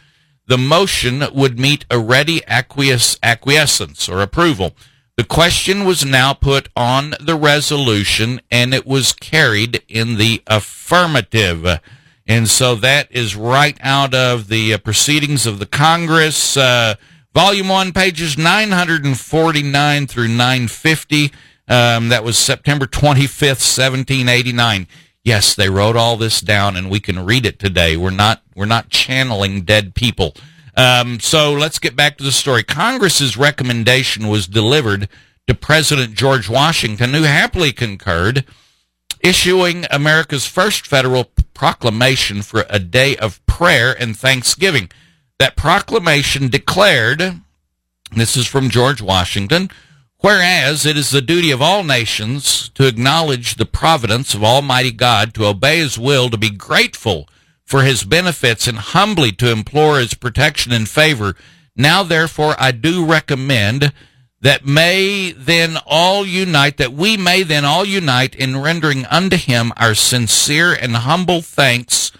[0.46, 4.76] the motion would meet a ready acquiesce, acquiescence or approval.
[5.18, 11.80] The question was now put on the resolution and it was carried in the affirmative.
[12.28, 16.96] And so that is right out of the uh, proceedings of the Congress, uh,
[17.34, 21.32] volume one, pages 949 through 950.
[21.72, 24.88] Um, that was September 25th, 1789.
[25.24, 27.96] Yes, they wrote all this down, and we can read it today.
[27.96, 30.36] We're not we're not channeling dead people.
[30.76, 32.64] Um, so let's get back to the story.
[32.64, 35.08] Congress's recommendation was delivered
[35.48, 38.44] to President George Washington, who happily concurred,
[39.22, 44.92] issuing America's first federal proclamation for a day of prayer and thanksgiving.
[45.40, 47.40] That proclamation declared,
[48.14, 49.70] this is from George Washington,
[50.22, 55.34] Whereas it is the duty of all nations to acknowledge the providence of Almighty God,
[55.34, 57.28] to obey His will, to be grateful
[57.66, 61.36] for His benefits, and humbly to implore His protection and favor.
[61.76, 63.94] Now, therefore, I do recommend
[64.42, 69.74] that may then all unite, that we may then all unite in rendering unto Him
[69.76, 72.12] our sincere and humble thanks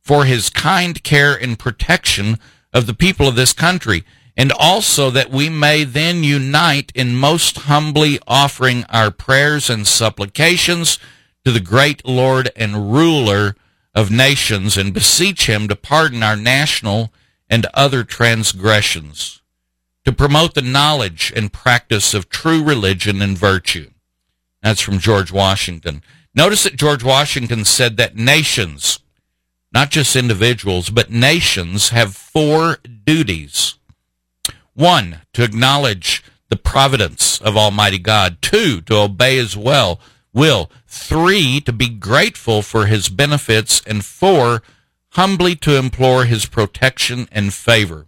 [0.00, 2.38] for His kind care and protection
[2.72, 4.02] of the people of this country
[4.36, 10.98] and also that we may then unite in most humbly offering our prayers and supplications
[11.44, 13.56] to the great Lord and ruler
[13.94, 17.12] of nations and beseech him to pardon our national
[17.48, 19.42] and other transgressions,
[20.04, 23.90] to promote the knowledge and practice of true religion and virtue.
[24.62, 26.02] That's from George Washington.
[26.34, 29.00] Notice that George Washington said that nations,
[29.72, 33.74] not just individuals, but nations have four duties
[34.74, 38.42] one, to acknowledge the providence of Almighty God.
[38.42, 40.00] Two, to obey His will.
[40.32, 40.70] Will.
[40.86, 43.82] Three, to be grateful for His benefits.
[43.86, 44.62] And four,
[45.12, 48.06] humbly to implore His protection and favor.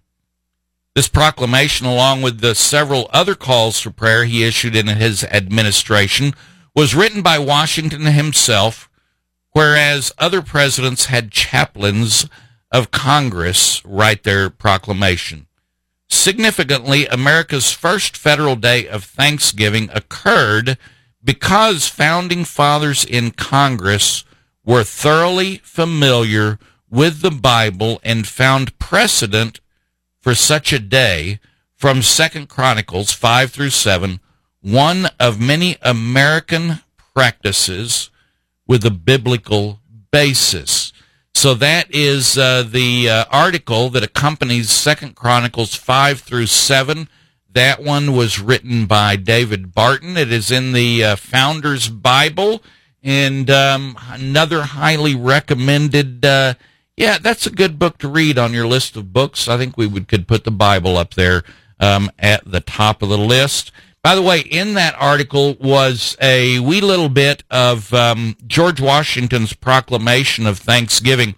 [0.94, 6.34] This proclamation, along with the several other calls for prayer he issued in his administration,
[6.74, 8.90] was written by Washington himself,
[9.52, 12.26] whereas other presidents had chaplains
[12.70, 15.46] of Congress write their proclamation.
[16.12, 20.76] Significantly, America's first federal day of Thanksgiving occurred
[21.24, 24.22] because founding fathers in Congress
[24.62, 26.58] were thoroughly familiar
[26.90, 29.60] with the Bible and found precedent
[30.20, 31.40] for such a day
[31.74, 34.20] from Second Chronicles 5 through 7,
[34.60, 36.80] one of many American
[37.14, 38.10] practices
[38.66, 40.81] with a biblical basis.
[41.42, 47.08] So that is uh, the uh, article that accompanies Second Chronicles five through seven.
[47.50, 50.16] That one was written by David Barton.
[50.16, 52.62] It is in the uh, Founder's Bible,
[53.02, 56.24] and um, another highly recommended.
[56.24, 56.54] Uh,
[56.96, 59.48] yeah, that's a good book to read on your list of books.
[59.48, 61.42] I think we would could put the Bible up there
[61.80, 63.72] um, at the top of the list.
[64.02, 69.52] By the way, in that article was a wee little bit of um, George Washington's
[69.52, 71.36] proclamation of Thanksgiving.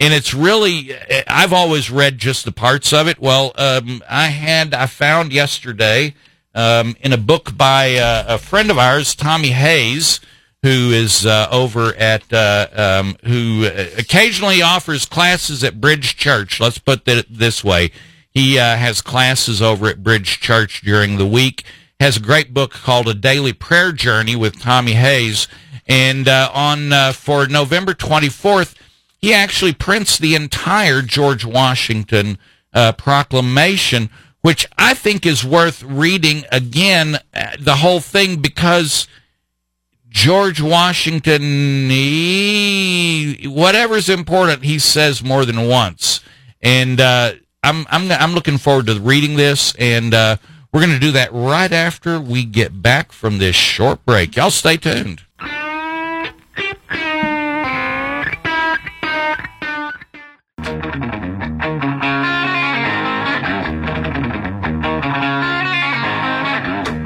[0.00, 0.96] And it's really,
[1.28, 3.20] I've always read just the parts of it.
[3.20, 6.16] Well, um, I had, I found yesterday
[6.56, 10.18] um, in a book by uh, a friend of ours, Tommy Hayes,
[10.62, 13.64] who is uh, over at, uh, um, who
[13.96, 16.58] occasionally offers classes at Bridge Church.
[16.58, 17.92] Let's put it this way.
[18.28, 21.64] He uh, has classes over at Bridge Church during the week
[22.02, 25.46] has a great book called A Daily Prayer Journey with Tommy Hayes.
[25.86, 28.74] And uh, on uh, for November 24th,
[29.18, 32.38] he actually prints the entire George Washington
[32.74, 39.06] uh, proclamation, which I think is worth reading again, uh, the whole thing, because
[40.08, 41.40] George Washington,
[41.88, 46.20] he, whatever's important, he says more than once.
[46.60, 50.38] And uh, I'm, I'm, I'm looking forward to reading this, and uh,
[50.72, 54.36] we're going to do that right after we get back from this short break.
[54.36, 55.22] Y'all stay tuned.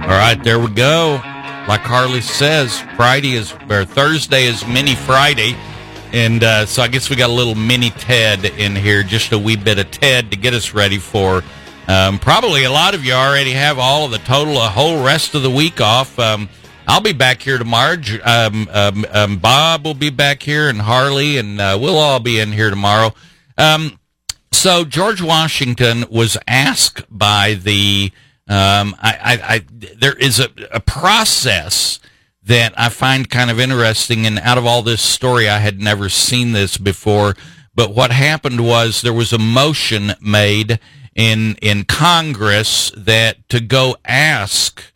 [0.02, 1.20] All right, there we go.
[1.66, 5.56] Like Harley says, Friday is or Thursday is Mini Friday,
[6.12, 9.38] and uh, so I guess we got a little mini Ted in here, just a
[9.38, 11.42] wee bit of Ted to get us ready for.
[11.88, 15.34] Um, probably a lot of you already have all of the total, a whole rest
[15.34, 16.18] of the week off.
[16.18, 16.48] Um,
[16.88, 17.96] I'll be back here tomorrow.
[18.24, 22.38] Um, um, um, Bob will be back here, and Harley, and uh, we'll all be
[22.40, 23.14] in here tomorrow.
[23.56, 23.98] Um,
[24.52, 28.12] so George Washington was asked by the
[28.48, 31.98] I, I, I, there is a, a process
[32.42, 36.08] that I find kind of interesting, and out of all this story, I had never
[36.08, 37.34] seen this before.
[37.74, 40.78] But what happened was there was a motion made
[41.16, 44.92] in in Congress that to go ask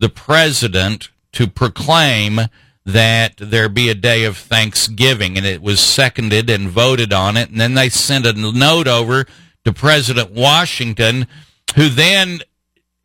[0.00, 2.40] the president to proclaim
[2.86, 7.50] that there be a day of Thanksgiving, and it was seconded and voted on it,
[7.50, 9.26] and then they sent a note over
[9.64, 11.26] to President Washington,
[11.74, 12.40] who then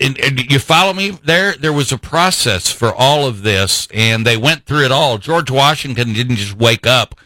[0.01, 1.55] and, and, you follow me there?
[1.55, 5.17] There was a process for all of this and they went through it all.
[5.17, 7.19] George washington didn't just wake up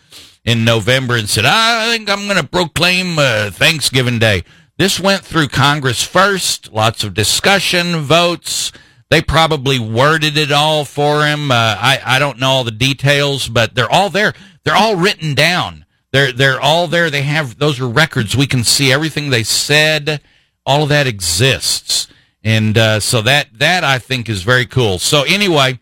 [0.43, 4.43] in november and said i think i'm going to proclaim uh, thanksgiving day
[4.78, 8.71] this went through congress first lots of discussion votes.
[9.09, 11.51] They probably worded it all for him.
[11.51, 14.34] Uh, I, I don't know all the details but they're all there.
[14.63, 15.86] They're all written down.
[16.11, 17.09] They're they're all there.
[17.09, 18.38] They have those are records.
[18.38, 20.21] We can see everything they said.
[20.65, 22.07] All of that exists.
[22.43, 24.99] And uh, so that that I think is very cool.
[24.99, 25.80] So anyway,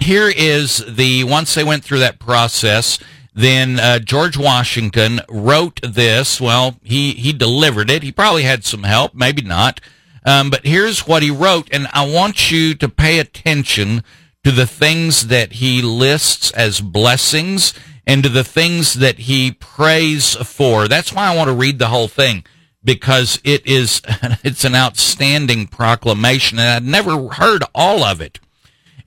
[0.00, 2.98] here is the once they went through that process.
[3.34, 6.40] Then uh, George Washington wrote this.
[6.40, 8.04] Well, he he delivered it.
[8.04, 9.80] He probably had some help, maybe not.
[10.24, 14.02] Um, but here's what he wrote, and I want you to pay attention
[14.44, 17.74] to the things that he lists as blessings
[18.06, 20.88] and to the things that he prays for.
[20.88, 22.44] That's why I want to read the whole thing
[22.82, 24.00] because it is
[24.44, 28.38] it's an outstanding proclamation, and I'd never heard all of it.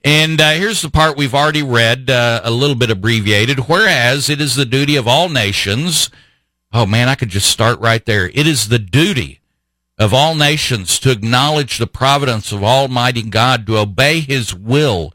[0.04, 3.68] And uh, here's the part we've already read, uh, a little bit abbreviated.
[3.68, 6.10] Whereas it is the duty of all nations.
[6.72, 8.28] Oh man, I could just start right there.
[8.28, 9.40] It is the duty
[9.98, 15.12] of all nations to acknowledge the providence of Almighty God, to obey His will,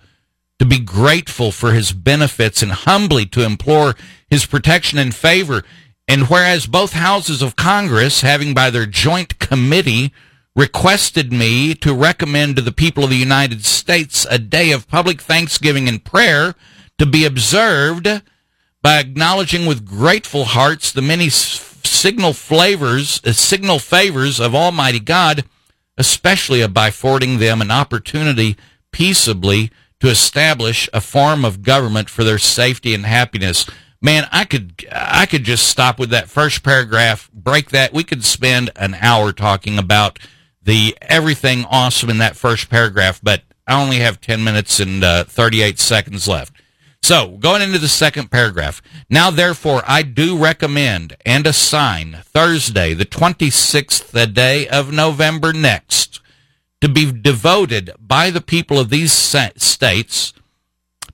[0.60, 3.96] to be grateful for His benefits, and humbly to implore
[4.30, 5.64] His protection and favor.
[6.06, 10.12] And whereas both houses of Congress, having by their joint committee
[10.56, 15.22] requested me to recommend to the people of the United States a day of public
[15.22, 16.54] thanksgiving and prayer
[16.98, 18.08] to be observed
[18.82, 25.46] by acknowledging with grateful hearts the many signal flavors, uh, signal favors of Almighty God,
[25.98, 28.56] especially by affording them an opportunity
[28.92, 33.66] peaceably to establish a form of government for their safety and happiness
[34.04, 37.94] man, I could I could just stop with that first paragraph, break that.
[37.94, 40.20] We could spend an hour talking about
[40.64, 45.24] the everything awesome in that first paragraph, but I only have 10 minutes and uh,
[45.26, 46.54] 38 seconds left.
[47.02, 48.82] So, going into the second paragraph.
[49.10, 56.22] Now, therefore, I do recommend and assign Thursday, the 26th day of November next,
[56.80, 60.34] to be devoted by the people of these states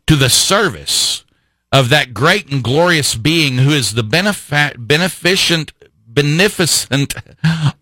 [0.05, 1.23] to the service
[1.71, 5.71] of that great and glorious being who is the benefic- beneficent,
[6.13, 7.13] beneficent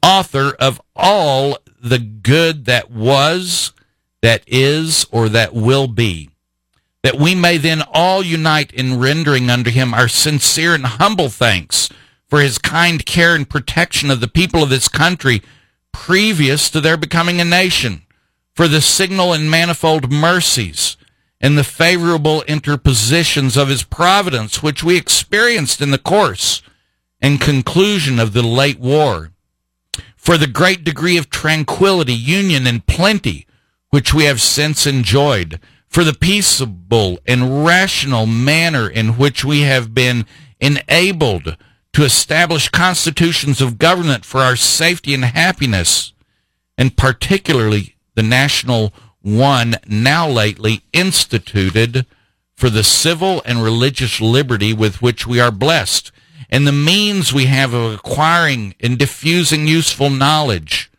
[0.04, 3.74] author of all the good that was,
[4.22, 6.30] that is, or that will be.
[7.04, 11.90] That we may then all unite in rendering unto him our sincere and humble thanks
[12.28, 15.42] for his kind care and protection of the people of this country
[15.94, 18.04] previous to their becoming a nation,
[18.54, 20.98] for the signal and manifold mercies
[21.40, 26.62] and the favorable interpositions of his providence, which we experienced in the course
[27.22, 29.32] and conclusion of the late war,
[30.16, 33.46] for the great degree of tranquility, union, and plenty
[33.90, 39.94] which we have since enjoyed, for the peaceable and rational manner in which we have
[39.94, 40.26] been
[40.60, 41.56] enabled
[41.94, 46.14] to establish constitutions of government for our safety and happiness,
[46.78, 52.06] and particularly the national one now lately instituted
[52.56, 56.12] for the civil and religious liberty with which we are blessed.
[56.50, 60.92] And the means we have of acquiring and diffusing useful knowledge,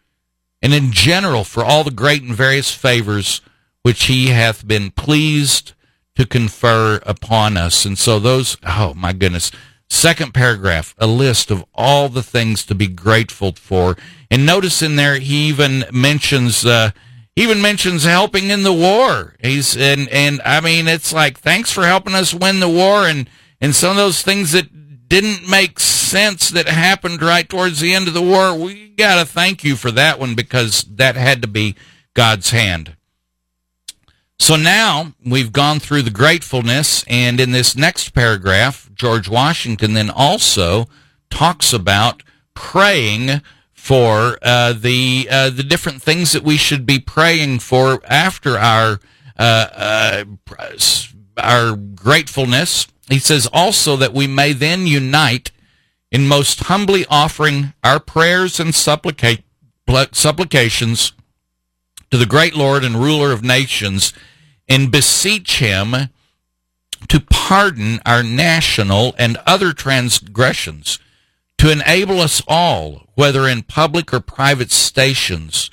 [0.60, 3.40] and in general for all the great and various favors
[3.82, 5.72] which he hath been pleased
[6.14, 7.84] to confer upon us.
[7.84, 9.50] And so those, oh my goodness.
[9.88, 13.96] Second paragraph, a list of all the things to be grateful for.
[14.30, 16.90] And notice in there, he even mentions, uh,
[17.36, 19.36] even mentions helping in the war.
[19.40, 23.30] He's, and, and I mean, it's like, thanks for helping us win the war and,
[23.60, 24.68] and some of those things that
[25.08, 28.54] didn't make sense that happened right towards the end of the war.
[28.54, 31.74] We got to thank you for that one because that had to be
[32.14, 32.96] God's hand.
[34.38, 40.10] So now we've gone through the gratefulness, and in this next paragraph, George Washington then
[40.10, 40.86] also
[41.28, 42.22] talks about
[42.54, 43.40] praying
[43.72, 49.00] for uh, the uh, the different things that we should be praying for after our
[49.38, 50.24] uh, uh
[51.36, 52.86] our gratefulness.
[53.08, 55.50] He says also that we may then unite
[56.10, 59.42] in most humbly offering our prayers and supplicate,
[60.12, 61.12] supplications
[62.10, 64.12] to the great Lord and ruler of nations
[64.68, 65.94] and beseech him
[67.08, 70.98] to pardon our national and other transgressions,
[71.58, 75.70] to enable us all, whether in public or private stations,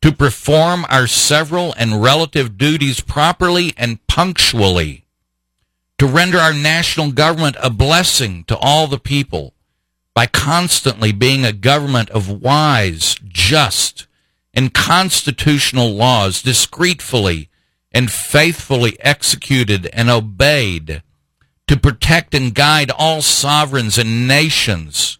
[0.00, 5.01] to perform our several and relative duties properly and punctually,
[6.02, 9.54] to render our national government a blessing to all the people
[10.16, 14.08] by constantly being a government of wise, just,
[14.52, 17.48] and constitutional laws, discreetly
[17.92, 21.04] and faithfully executed and obeyed
[21.68, 25.18] to protect and guide all sovereigns and nations,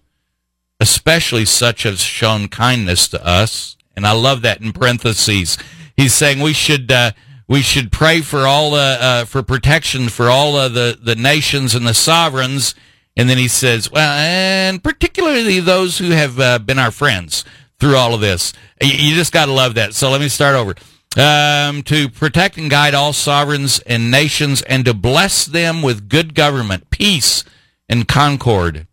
[0.81, 3.77] especially such as shown kindness to us.
[3.95, 5.57] And I love that in parentheses.
[5.97, 7.13] He's saying we should uh,
[7.53, 11.75] we should pray for all the uh, for protection for all of the the nations
[11.75, 12.75] and the sovereigns.
[13.15, 17.45] And then he says, well, and particularly those who have uh, been our friends
[17.79, 18.55] through all of this.
[18.81, 19.93] You just got to love that.
[19.93, 20.75] So let me start over
[21.21, 26.35] um, to protect and guide all sovereigns and nations, and to bless them with good
[26.35, 27.45] government, peace,
[27.87, 28.87] and concord,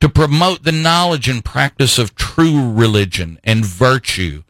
[0.00, 4.42] to promote the knowledge and practice of true religion and virtue,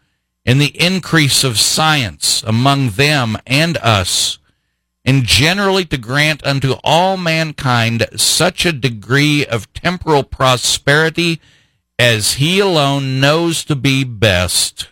[0.45, 4.39] and the increase of science among them and us,
[5.05, 11.41] and generally to grant unto all mankind such a degree of temporal prosperity
[11.99, 14.89] as he alone knows to be best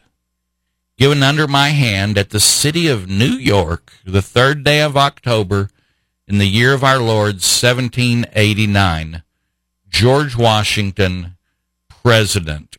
[1.01, 5.71] given under my hand at the city of New York, the third day of October,
[6.29, 9.23] in the year of our Lord, 1789.
[9.89, 11.39] George Washington,
[11.89, 12.77] President.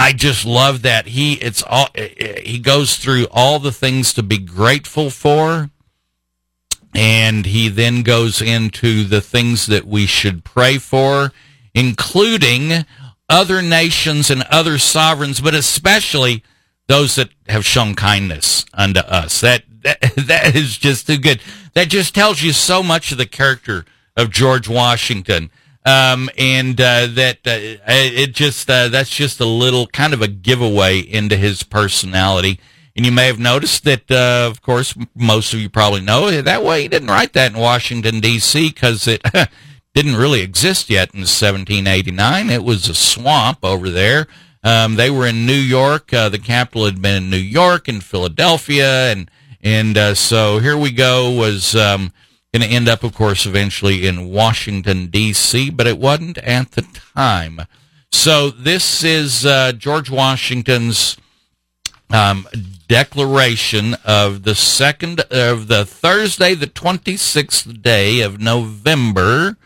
[0.00, 4.12] I just love that he it's all eh, eh, he goes through all the things
[4.14, 5.70] to be grateful for
[6.94, 11.32] and he then goes into the things that we should pray for
[11.74, 12.84] including
[13.28, 16.42] other nations and other sovereigns but especially
[16.90, 19.40] those that have shown kindness unto us.
[19.40, 21.40] That, that that is just too good.
[21.74, 23.84] That just tells you so much of the character
[24.16, 25.50] of George Washington.
[25.84, 30.28] Um, and uh, that uh, it just uh, that's just a little kind of a
[30.28, 32.60] giveaway into his personality.
[32.96, 36.64] And you may have noticed that, uh, of course, most of you probably know that
[36.64, 38.68] way he didn't write that in Washington D.C.
[38.68, 39.22] because it
[39.94, 42.50] didn't really exist yet in 1789.
[42.50, 44.26] It was a swamp over there.
[44.62, 46.12] Um, they were in New York.
[46.12, 49.30] Uh, the capital had been in New York and Philadelphia, and
[49.62, 51.30] and uh, so here we go.
[51.30, 52.12] Was um,
[52.52, 56.82] going to end up, of course, eventually in Washington D.C., but it wasn't at the
[56.82, 57.60] time.
[58.10, 61.16] So this is uh, George Washington's
[62.10, 62.48] um,
[62.88, 69.56] declaration of the second of the Thursday, the twenty sixth day of November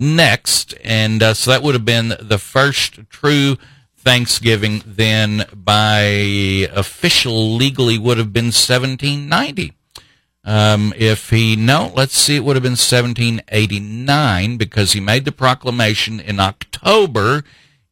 [0.00, 3.56] next, and uh, so that would have been the first true
[3.96, 6.00] Thanksgiving then by
[6.74, 9.74] official legally would have been 1790.
[10.44, 15.32] Um, if he, no, let's see, it would have been 1789 because he made the
[15.32, 17.44] proclamation in October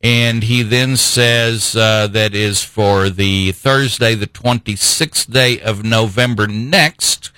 [0.02, 6.46] and he then says uh, that is for the Thursday, the 26th day of November
[6.46, 7.30] next.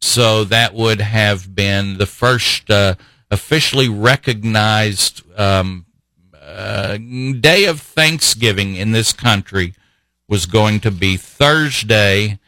[0.00, 2.96] So that would have been the first uh,
[3.30, 5.86] officially recognized um,
[6.34, 6.98] uh,
[7.40, 9.74] day of Thanksgiving in this country
[10.28, 12.38] was going to be Thursday,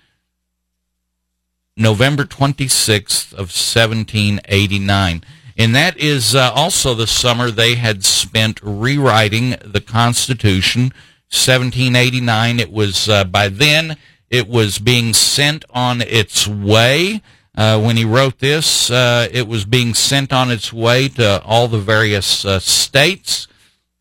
[1.80, 5.24] November 26th of 1789.
[5.56, 10.92] And that is uh, also the summer they had spent rewriting the Constitution.
[11.32, 13.96] 1789, it was uh, by then,
[14.28, 17.22] it was being sent on its way.
[17.56, 21.66] Uh, when he wrote this, uh, it was being sent on its way to all
[21.66, 23.48] the various uh, states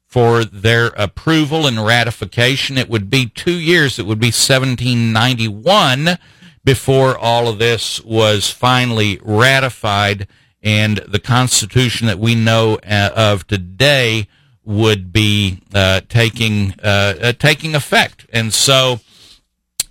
[0.05, 2.77] for their approval and ratification.
[2.77, 3.99] It would be two years.
[3.99, 6.17] It would be 1791
[6.63, 10.27] before all of this was finally ratified
[10.61, 14.27] and the Constitution that we know uh, of today
[14.63, 18.25] would be uh, taking uh, uh taking effect.
[18.31, 18.99] And so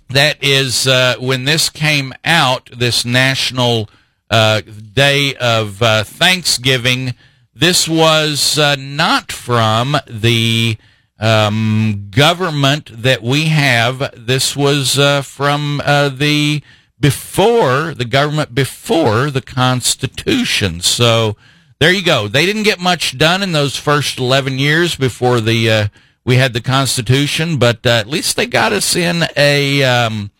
[0.09, 3.89] that is uh, when this came out, this National
[4.29, 7.15] uh, Day of Thanksgiving.
[7.53, 10.77] This was not from the
[11.19, 14.13] um, government that we have.
[14.15, 14.95] This was
[15.25, 16.61] from the
[16.99, 20.81] before the government before the Constitution.
[20.81, 21.37] So
[21.79, 22.27] there you go.
[22.27, 25.87] They didn't get much done in those first 11 years before the uh,
[26.25, 30.31] we had the Constitution, but uh, at least they got us in a um,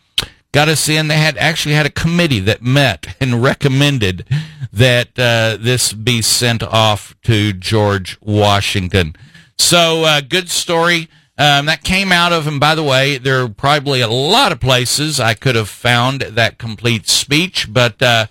[0.52, 1.08] got us in.
[1.08, 4.28] They had actually had a committee that met and recommended
[4.74, 9.16] that uh, this be sent off to George Washington.
[9.60, 11.10] So uh, good story.
[11.38, 14.60] Um, that came out of, and by the way, there are probably a lot of
[14.60, 18.26] places I could have found that complete speech, but uh,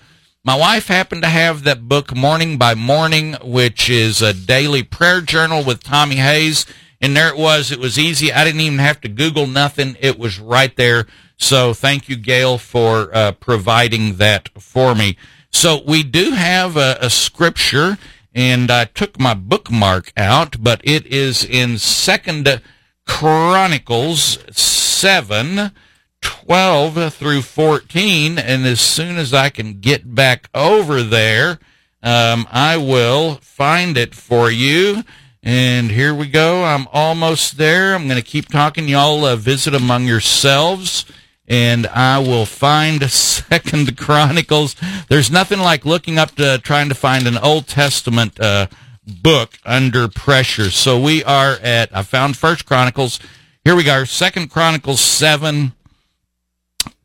[0.45, 5.21] my wife happened to have that book, Morning by Morning, which is a daily prayer
[5.21, 6.67] journal with Tommy Hayes.
[7.01, 7.71] And there it was.
[7.71, 8.33] It was easy.
[8.33, 9.97] I didn't even have to Google nothing.
[10.01, 11.07] It was right there.
[11.37, 15.17] So thank you, Gail, for uh, providing that for me.
[15.51, 17.99] So we do have a, a scripture,
[18.39, 22.63] and I took my bookmark out, but it is in Second
[23.05, 25.73] Chronicles 7,
[26.21, 28.39] 12 through 14.
[28.39, 31.59] And as soon as I can get back over there,
[32.01, 35.03] um, I will find it for you.
[35.43, 36.63] And here we go.
[36.63, 37.93] I'm almost there.
[37.93, 38.87] I'm going to keep talking.
[38.87, 41.05] Y'all uh, visit among yourselves
[41.49, 44.77] and I will find Second Chronicles.
[45.09, 48.67] There's nothing like looking up to trying to find an Old Testament uh,
[49.07, 50.71] book under pressure.
[50.71, 53.19] So we are at, I found First Chronicles.
[53.65, 54.05] Here we go.
[54.05, 55.73] Second Chronicles 7,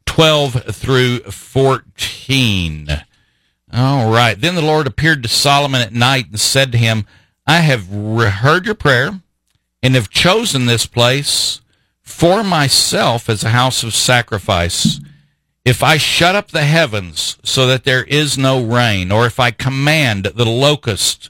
[0.05, 2.87] 12 through 14.
[3.71, 4.39] All right.
[4.39, 7.07] Then the Lord appeared to Solomon at night and said to him,
[7.47, 9.21] I have heard your prayer
[9.81, 11.59] and have chosen this place
[12.03, 14.99] for myself as a house of sacrifice.
[15.65, 19.51] If I shut up the heavens so that there is no rain, or if I
[19.51, 21.29] command the locust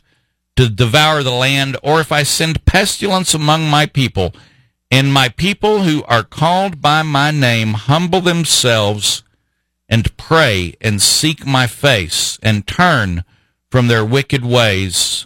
[0.55, 4.33] to devour the land, or if I send pestilence among my people,
[4.89, 9.23] and my people who are called by my name humble themselves
[9.87, 13.23] and pray and seek my face and turn
[13.69, 15.25] from their wicked ways,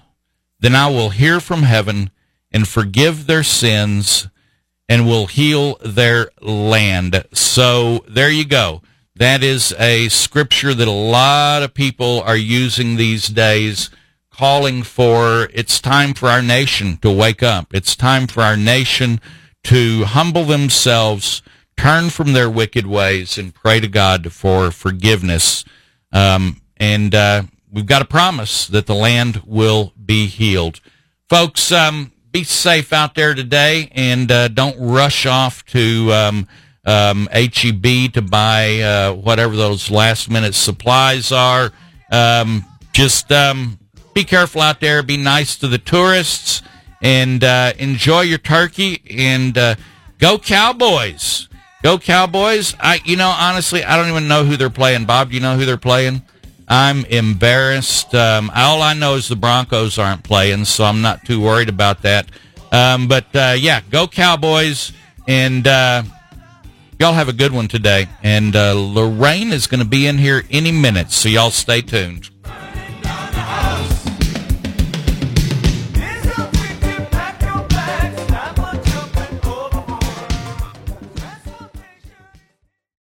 [0.59, 2.11] then I will hear from heaven
[2.51, 4.27] and forgive their sins
[4.89, 7.25] and will heal their land.
[7.33, 8.81] So there you go.
[9.15, 13.89] That is a scripture that a lot of people are using these days
[14.31, 17.73] calling for it's time for our nation to wake up.
[17.73, 19.19] It's time for our nation
[19.63, 21.41] to humble themselves,
[21.75, 25.65] turn from their wicked ways, and pray to God for forgiveness.
[26.11, 30.79] Um, and uh, we've got a promise that the land will be healed.
[31.27, 36.47] Folks, um, be safe out there today and uh, don't rush off to um,
[36.85, 41.71] um, HEB to buy uh, whatever those last minute supplies are.
[42.11, 43.79] Um, just um,
[44.13, 45.03] be careful out there.
[45.03, 46.61] Be nice to the tourists
[47.01, 49.75] and uh, enjoy your turkey and uh,
[50.17, 51.47] go Cowboys.
[51.83, 52.75] Go Cowboys.
[52.79, 55.05] I, you know, honestly, I don't even know who they're playing.
[55.05, 56.23] Bob, do you know who they're playing?
[56.67, 58.13] I'm embarrassed.
[58.13, 62.01] Um, all I know is the Broncos aren't playing, so I'm not too worried about
[62.01, 62.29] that.
[62.71, 64.91] Um, but uh, yeah, go Cowboys,
[65.27, 66.03] and uh,
[66.99, 68.07] y'all have a good one today.
[68.21, 72.29] And uh, Lorraine is going to be in here any minute, so y'all stay tuned.